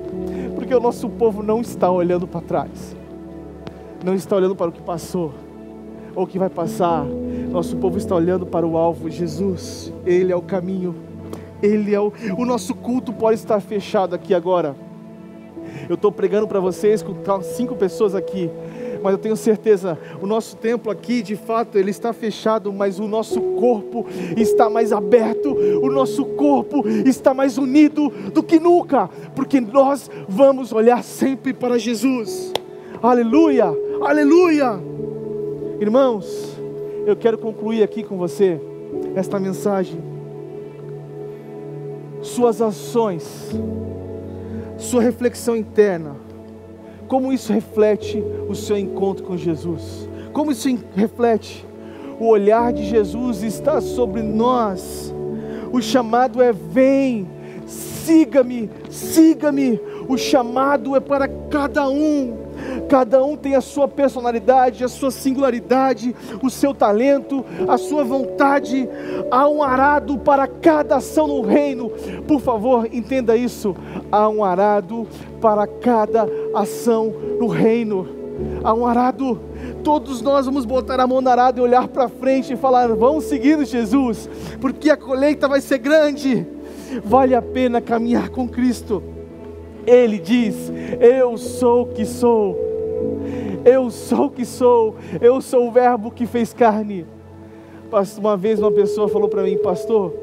porque 0.56 0.74
o 0.74 0.80
nosso 0.80 1.08
povo 1.08 1.44
não 1.44 1.60
está 1.60 1.88
olhando 1.88 2.26
para 2.26 2.40
trás, 2.40 2.96
não 4.04 4.14
está 4.14 4.34
olhando 4.34 4.56
para 4.56 4.70
o 4.70 4.72
que 4.72 4.82
passou, 4.82 5.32
ou 6.12 6.24
o 6.24 6.26
que 6.26 6.40
vai 6.40 6.50
passar, 6.50 7.04
nosso 7.04 7.76
povo 7.76 7.98
está 7.98 8.16
olhando 8.16 8.44
para 8.44 8.66
o 8.66 8.76
alvo, 8.76 9.08
Jesus, 9.08 9.92
Ele 10.04 10.32
é 10.32 10.36
o 10.36 10.42
caminho, 10.42 10.92
Ele 11.62 11.94
é 11.94 12.00
o, 12.00 12.12
o 12.36 12.44
nosso 12.44 12.74
culto 12.74 13.12
pode 13.12 13.38
estar 13.38 13.60
fechado 13.60 14.12
aqui 14.12 14.34
agora, 14.34 14.74
eu 15.88 15.94
estou 15.94 16.12
pregando 16.12 16.46
para 16.46 16.60
vocês 16.60 17.02
com 17.02 17.14
cinco 17.42 17.74
pessoas 17.74 18.14
aqui, 18.14 18.50
mas 19.02 19.12
eu 19.12 19.18
tenho 19.18 19.36
certeza, 19.36 19.98
o 20.20 20.26
nosso 20.26 20.56
templo 20.56 20.90
aqui, 20.90 21.22
de 21.22 21.36
fato, 21.36 21.78
ele 21.78 21.90
está 21.90 22.12
fechado, 22.12 22.72
mas 22.72 22.98
o 22.98 23.06
nosso 23.06 23.40
corpo 23.40 24.06
está 24.36 24.68
mais 24.68 24.92
aberto, 24.92 25.54
o 25.82 25.90
nosso 25.90 26.24
corpo 26.24 26.86
está 27.06 27.32
mais 27.32 27.58
unido 27.58 28.10
do 28.32 28.42
que 28.42 28.58
nunca, 28.58 29.08
porque 29.34 29.60
nós 29.60 30.10
vamos 30.28 30.72
olhar 30.72 31.02
sempre 31.02 31.52
para 31.52 31.78
Jesus. 31.78 32.52
Aleluia! 33.02 33.66
Aleluia! 34.02 34.80
Irmãos, 35.80 36.58
eu 37.06 37.16
quero 37.16 37.38
concluir 37.38 37.82
aqui 37.82 38.02
com 38.02 38.18
você 38.18 38.60
esta 39.14 39.38
mensagem. 39.38 40.02
Suas 42.20 42.60
ações 42.60 43.52
sua 44.78 45.02
reflexão 45.02 45.54
interna, 45.54 46.16
como 47.06 47.32
isso 47.32 47.52
reflete 47.52 48.22
o 48.48 48.54
seu 48.54 48.78
encontro 48.78 49.24
com 49.24 49.36
Jesus, 49.36 50.08
como 50.32 50.50
isso 50.50 50.68
reflete 50.94 51.68
o 52.18 52.26
olhar 52.26 52.72
de 52.72 52.84
Jesus 52.84 53.42
está 53.42 53.80
sobre 53.80 54.22
nós. 54.22 55.14
O 55.72 55.80
chamado 55.80 56.42
é: 56.42 56.52
vem, 56.52 57.28
siga-me, 57.66 58.68
siga-me. 58.90 59.80
O 60.08 60.16
chamado 60.16 60.96
é 60.96 61.00
para 61.00 61.28
cada 61.28 61.88
um. 61.88 62.47
Cada 62.88 63.22
um 63.22 63.36
tem 63.36 63.54
a 63.54 63.60
sua 63.60 63.86
personalidade, 63.86 64.82
a 64.82 64.88
sua 64.88 65.10
singularidade, 65.10 66.16
o 66.42 66.48
seu 66.48 66.72
talento, 66.72 67.44
a 67.68 67.76
sua 67.76 68.02
vontade. 68.02 68.88
Há 69.30 69.46
um 69.46 69.62
arado 69.62 70.16
para 70.18 70.46
cada 70.46 70.96
ação 70.96 71.26
no 71.26 71.42
reino. 71.42 71.90
Por 72.26 72.40
favor, 72.40 72.88
entenda 72.90 73.36
isso. 73.36 73.76
Há 74.10 74.28
um 74.28 74.42
arado 74.42 75.06
para 75.40 75.66
cada 75.66 76.26
ação 76.54 77.12
no 77.38 77.46
reino. 77.46 78.08
Há 78.64 78.72
um 78.72 78.86
arado. 78.86 79.38
Todos 79.84 80.22
nós 80.22 80.46
vamos 80.46 80.64
botar 80.64 80.98
a 80.98 81.06
mão 81.06 81.20
no 81.20 81.28
arado 81.28 81.60
e 81.60 81.62
olhar 81.62 81.88
para 81.88 82.08
frente 82.08 82.54
e 82.54 82.56
falar: 82.56 82.88
vamos 82.94 83.24
seguindo 83.24 83.64
Jesus, 83.64 84.28
porque 84.60 84.90
a 84.90 84.96
colheita 84.96 85.46
vai 85.46 85.60
ser 85.60 85.78
grande. 85.78 86.46
Vale 87.04 87.34
a 87.34 87.42
pena 87.42 87.82
caminhar 87.82 88.30
com 88.30 88.48
Cristo. 88.48 89.02
Ele 89.86 90.18
diz: 90.18 90.72
Eu 91.00 91.36
sou 91.36 91.82
o 91.82 91.86
que 91.86 92.06
sou. 92.06 92.67
Eu 93.64 93.90
sou 93.90 94.26
o 94.26 94.30
que 94.30 94.44
sou. 94.44 94.96
Eu 95.20 95.40
sou 95.40 95.68
o 95.68 95.72
Verbo 95.72 96.10
que 96.10 96.26
fez 96.26 96.52
carne. 96.52 97.06
Uma 98.18 98.36
vez 98.36 98.58
uma 98.58 98.70
pessoa 98.70 99.08
falou 99.08 99.28
para 99.28 99.42
mim, 99.42 99.56
pastor, 99.58 100.14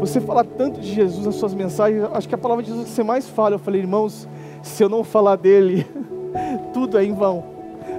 você 0.00 0.20
fala 0.20 0.44
tanto 0.44 0.80
de 0.80 0.92
Jesus 0.92 1.24
nas 1.24 1.36
suas 1.36 1.54
mensagens, 1.54 2.04
acho 2.12 2.28
que 2.28 2.34
a 2.34 2.38
palavra 2.38 2.64
de 2.64 2.70
Jesus 2.70 2.88
que 2.88 2.94
você 2.94 3.02
mais 3.02 3.28
fala. 3.28 3.54
Eu 3.54 3.58
falei, 3.58 3.80
irmãos, 3.80 4.28
se 4.62 4.82
eu 4.82 4.88
não 4.88 5.04
falar 5.04 5.36
dele, 5.36 5.86
tudo 6.74 6.98
é 6.98 7.04
em 7.04 7.12
vão. 7.12 7.44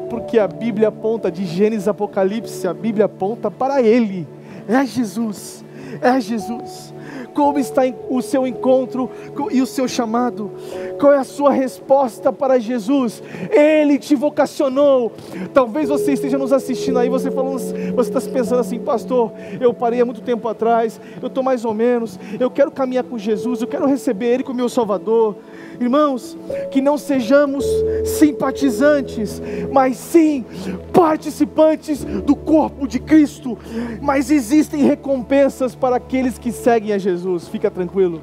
Porque 0.09 0.37
a 0.37 0.47
Bíblia 0.47 0.89
aponta 0.89 1.31
de 1.31 1.45
Gênesis 1.45 1.87
Apocalipse, 1.87 2.67
a 2.67 2.73
Bíblia 2.73 3.05
aponta 3.05 3.49
para 3.49 3.81
ele. 3.81 4.27
É 4.67 4.85
Jesus. 4.85 5.63
É 6.01 6.19
Jesus 6.19 6.93
como 7.34 7.60
está 7.60 7.82
o 8.10 8.22
seu 8.22 8.46
encontro 8.46 9.10
e 9.52 9.62
o 9.62 9.65
seu 9.65 9.88
chamado, 9.88 10.52
qual 11.00 11.13
é 11.13 11.17
a 11.17 11.24
sua 11.24 11.52
resposta 11.52 12.32
para 12.32 12.60
Jesus? 12.60 13.24
Ele 13.50 13.98
te 13.98 14.15
vocacionou. 14.15 15.12
Talvez 15.54 15.89
você 15.89 16.13
esteja 16.13 16.38
nos 16.38 16.54
assistindo 16.54 17.00
aí, 17.00 17.10
você 17.10 17.32
falando, 17.32 17.60
você 17.96 18.17
está 18.17 18.22
pensando 18.32 18.60
assim, 18.60 18.80
pastor, 18.80 19.32
eu 19.60 19.74
parei 19.74 20.02
há 20.02 20.06
muito 20.06 20.22
tempo 20.22 20.48
atrás, 20.48 21.00
eu 21.22 21.28
estou 21.28 21.44
mais 21.44 21.65
ou 21.65 21.74
menos, 21.74 22.20
eu 22.39 22.52
quero 22.52 22.72
caminhar 22.72 23.04
com 23.04 23.17
Jesus, 23.17 23.62
eu 23.62 23.67
quero 23.67 23.86
receber 23.86 24.28
Ele 24.28 24.44
como 24.44 24.58
meu 24.58 24.70
Salvador. 24.70 25.36
Irmãos, 25.79 26.38
que 26.69 26.81
não 26.81 26.97
sejamos 26.97 27.65
simpatizantes, 28.05 29.41
mas 29.71 29.97
sim 29.97 30.45
participantes 30.93 32.03
do 32.03 32.36
corpo 32.36 32.88
de 32.88 32.99
Cristo. 32.99 33.57
Mas 34.01 34.29
existem 34.29 34.84
recompensas 34.84 35.75
para 35.75 35.95
aqueles 35.95 36.38
que 36.38 36.51
seguem 36.51 36.93
a 36.93 36.97
Jesus, 36.97 37.47
fica 37.47 37.71
tranquilo. 37.71 38.21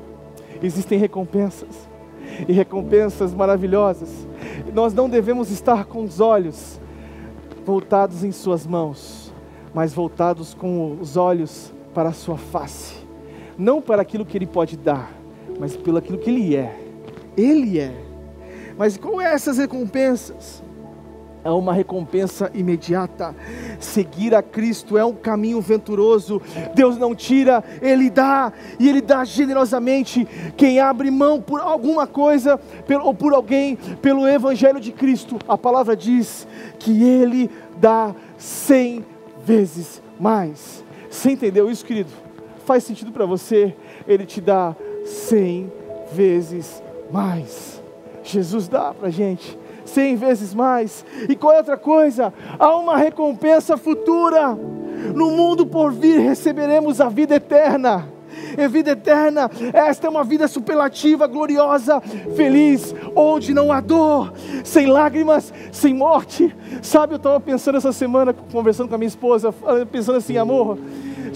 Existem 0.62 0.98
recompensas, 0.98 1.88
e 2.48 2.52
recompensas 2.52 3.32
maravilhosas. 3.34 4.10
Nós 4.74 4.92
não 4.92 5.08
devemos 5.08 5.50
estar 5.50 5.84
com 5.84 6.02
os 6.02 6.20
olhos 6.20 6.80
voltados 7.64 8.24
em 8.24 8.32
Suas 8.32 8.66
mãos, 8.66 9.32
mas 9.74 9.92
voltados 9.92 10.54
com 10.54 10.96
os 11.00 11.16
olhos 11.16 11.72
para 11.94 12.10
a 12.10 12.12
Sua 12.12 12.36
face, 12.36 12.94
não 13.56 13.80
para 13.80 14.02
aquilo 14.02 14.24
que 14.24 14.36
Ele 14.36 14.46
pode 14.46 14.76
dar, 14.76 15.12
mas 15.58 15.76
pelo 15.76 15.98
aquilo 15.98 16.18
que 16.18 16.30
Ele 16.30 16.56
é. 16.56 16.87
Ele 17.38 17.78
é. 17.78 17.94
Mas 18.76 18.96
qual 18.96 19.20
é 19.20 19.32
essas 19.32 19.58
recompensas? 19.58 20.62
É 21.44 21.50
uma 21.50 21.72
recompensa 21.72 22.50
imediata. 22.52 23.34
Seguir 23.78 24.34
a 24.34 24.42
Cristo 24.42 24.98
é 24.98 25.04
um 25.04 25.14
caminho 25.14 25.60
venturoso. 25.60 26.42
Deus 26.74 26.98
não 26.98 27.14
tira, 27.14 27.62
Ele 27.80 28.10
dá, 28.10 28.52
e 28.78 28.88
Ele 28.88 29.00
dá 29.00 29.24
generosamente. 29.24 30.26
Quem 30.56 30.80
abre 30.80 31.10
mão 31.10 31.40
por 31.40 31.60
alguma 31.60 32.06
coisa 32.06 32.60
ou 33.02 33.14
por 33.14 33.32
alguém, 33.32 33.76
pelo 34.02 34.26
Evangelho 34.28 34.80
de 34.80 34.90
Cristo, 34.90 35.38
a 35.48 35.56
palavra 35.56 35.96
diz 35.96 36.46
que 36.78 37.04
Ele 37.04 37.48
dá 37.76 38.14
cem 38.36 39.04
vezes 39.44 40.02
mais. 40.18 40.84
Você 41.08 41.30
entendeu 41.30 41.70
isso, 41.70 41.84
querido? 41.84 42.10
Faz 42.66 42.84
sentido 42.84 43.12
para 43.12 43.24
você? 43.24 43.74
Ele 44.06 44.26
te 44.26 44.40
dá 44.40 44.74
cem 45.04 45.72
vezes 46.12 46.82
mais 46.82 46.87
mais. 47.10 47.82
Jesus 48.22 48.68
dá 48.68 48.92
para 48.92 49.08
a 49.08 49.10
gente 49.10 49.58
cem 49.88 50.16
vezes 50.16 50.54
mais. 50.54 51.04
E 51.28 51.34
qual 51.34 51.54
é 51.54 51.58
outra 51.58 51.76
coisa? 51.76 52.32
Há 52.58 52.76
uma 52.76 52.96
recompensa 52.96 53.76
futura. 53.76 54.56
No 55.14 55.30
mundo 55.30 55.66
por 55.66 55.92
vir 55.92 56.20
receberemos 56.20 57.00
a 57.00 57.08
vida 57.08 57.36
eterna. 57.36 58.06
E 58.56 58.68
vida 58.68 58.90
eterna, 58.92 59.50
esta 59.72 60.06
é 60.06 60.10
uma 60.10 60.22
vida 60.22 60.46
superlativa, 60.46 61.26
gloriosa, 61.26 62.00
feliz, 62.36 62.94
onde 63.14 63.52
não 63.52 63.72
há 63.72 63.80
dor, 63.80 64.32
sem 64.64 64.86
lágrimas, 64.86 65.52
sem 65.72 65.92
morte. 65.92 66.54
Sabe, 66.80 67.14
eu 67.14 67.16
estava 67.16 67.40
pensando 67.40 67.78
essa 67.78 67.92
semana, 67.92 68.32
conversando 68.32 68.88
com 68.88 68.94
a 68.94 68.98
minhha 68.98 69.08
esposa, 69.08 69.52
pensando 69.90 70.18
assim, 70.18 70.36
amor 70.36 70.78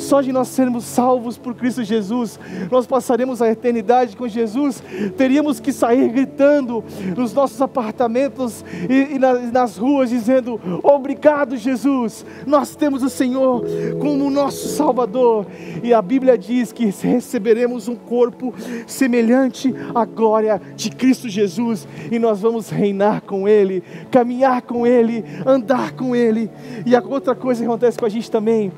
só 0.03 0.21
de 0.21 0.33
nós 0.33 0.49
sermos 0.49 0.85
salvos 0.85 1.39
por 1.39 1.55
Cristo 1.55 1.83
Jesus, 1.83 2.39
nós 2.71 2.87
passaremos 2.87 3.41
a 3.41 3.51
eternidade 3.51 4.17
com 4.17 4.27
Jesus, 4.29 4.83
teríamos 5.17 5.61
que 5.61 5.73
sair 5.73 6.09
gritando 6.11 6.85
nos 7.17 7.33
nossos 7.33 7.61
apartamentos 7.61 8.65
e, 8.89 9.15
e 9.15 9.19
nas, 9.19 9.53
nas 9.53 9.77
ruas, 9.77 10.11
dizendo: 10.11 10.61
Obrigado, 10.83 11.57
Jesus, 11.57 12.27
nós 12.47 12.75
temos 12.75 13.03
o 13.03 13.09
Senhor 13.09 13.65
como 14.01 14.31
nosso 14.31 14.69
Salvador. 14.69 15.47
E 15.83 15.95
a 15.95 16.03
Bíblia 16.03 16.37
diz 16.37 16.73
que 16.73 16.87
receberemos 16.87 17.89
um 17.89 17.97
corpo 17.97 18.53
semelhante 18.87 19.75
à 19.95 20.05
glória 20.05 20.61
de 20.75 20.91
Cristo 20.91 21.29
Jesus, 21.29 21.87
e 22.11 22.19
nós 22.19 22.41
vamos 22.41 22.69
reinar 22.69 23.23
com 23.23 23.49
Ele, 23.49 23.83
caminhar 24.11 24.63
com 24.63 24.87
Ele, 24.87 25.25
andar 25.47 25.93
com 25.93 26.15
Ele. 26.17 26.51
E 26.85 26.97
a 26.97 27.03
outra 27.03 27.35
coisa 27.35 27.61
que 27.61 27.67
acontece 27.67 27.99
com 27.99 28.07
a 28.07 28.09
gente 28.09 28.31
também 28.31 28.73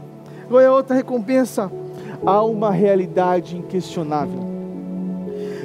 qual 0.49 0.61
é 0.61 0.67
a 0.67 0.73
outra 0.73 0.95
recompensa? 0.95 1.71
Há 2.25 2.43
uma 2.43 2.71
realidade 2.71 3.57
inquestionável. 3.57 4.55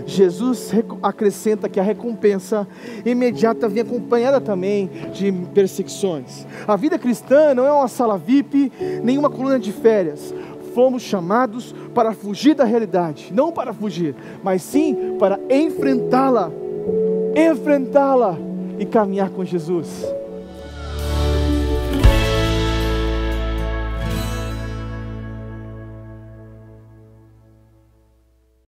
Jesus 0.10 0.72
acrescenta 1.04 1.70
que 1.70 1.80
a 1.80 1.84
recompensa 1.84 2.68
imediata 3.06 3.70
vem 3.70 3.84
acompanhada 3.84 4.42
também 4.42 4.90
de 5.14 5.32
perseguições. 5.54 6.46
A 6.68 6.76
vida 6.76 6.98
cristã 6.98 7.54
não 7.54 7.66
é 7.66 7.72
uma 7.72 7.88
sala 7.88 8.18
VIP, 8.18 8.72
nem 9.04 9.18
uma 9.18 9.30
coluna 9.30 9.60
de 9.60 9.72
férias. 9.72 10.34
Fomos 10.74 11.04
chamados 11.04 11.74
para 11.94 12.14
fugir 12.14 12.56
da 12.56 12.64
realidade, 12.64 13.32
não 13.34 13.52
para 13.52 13.74
fugir, 13.74 14.16
mas 14.44 14.62
sim 14.62 15.16
para 15.20 15.40
enfrentá-la, 15.50 16.52
enfrentá-la 17.36 18.38
e 18.80 18.86
caminhar 18.86 19.30
com 19.30 19.44
Jesus. 19.44 20.06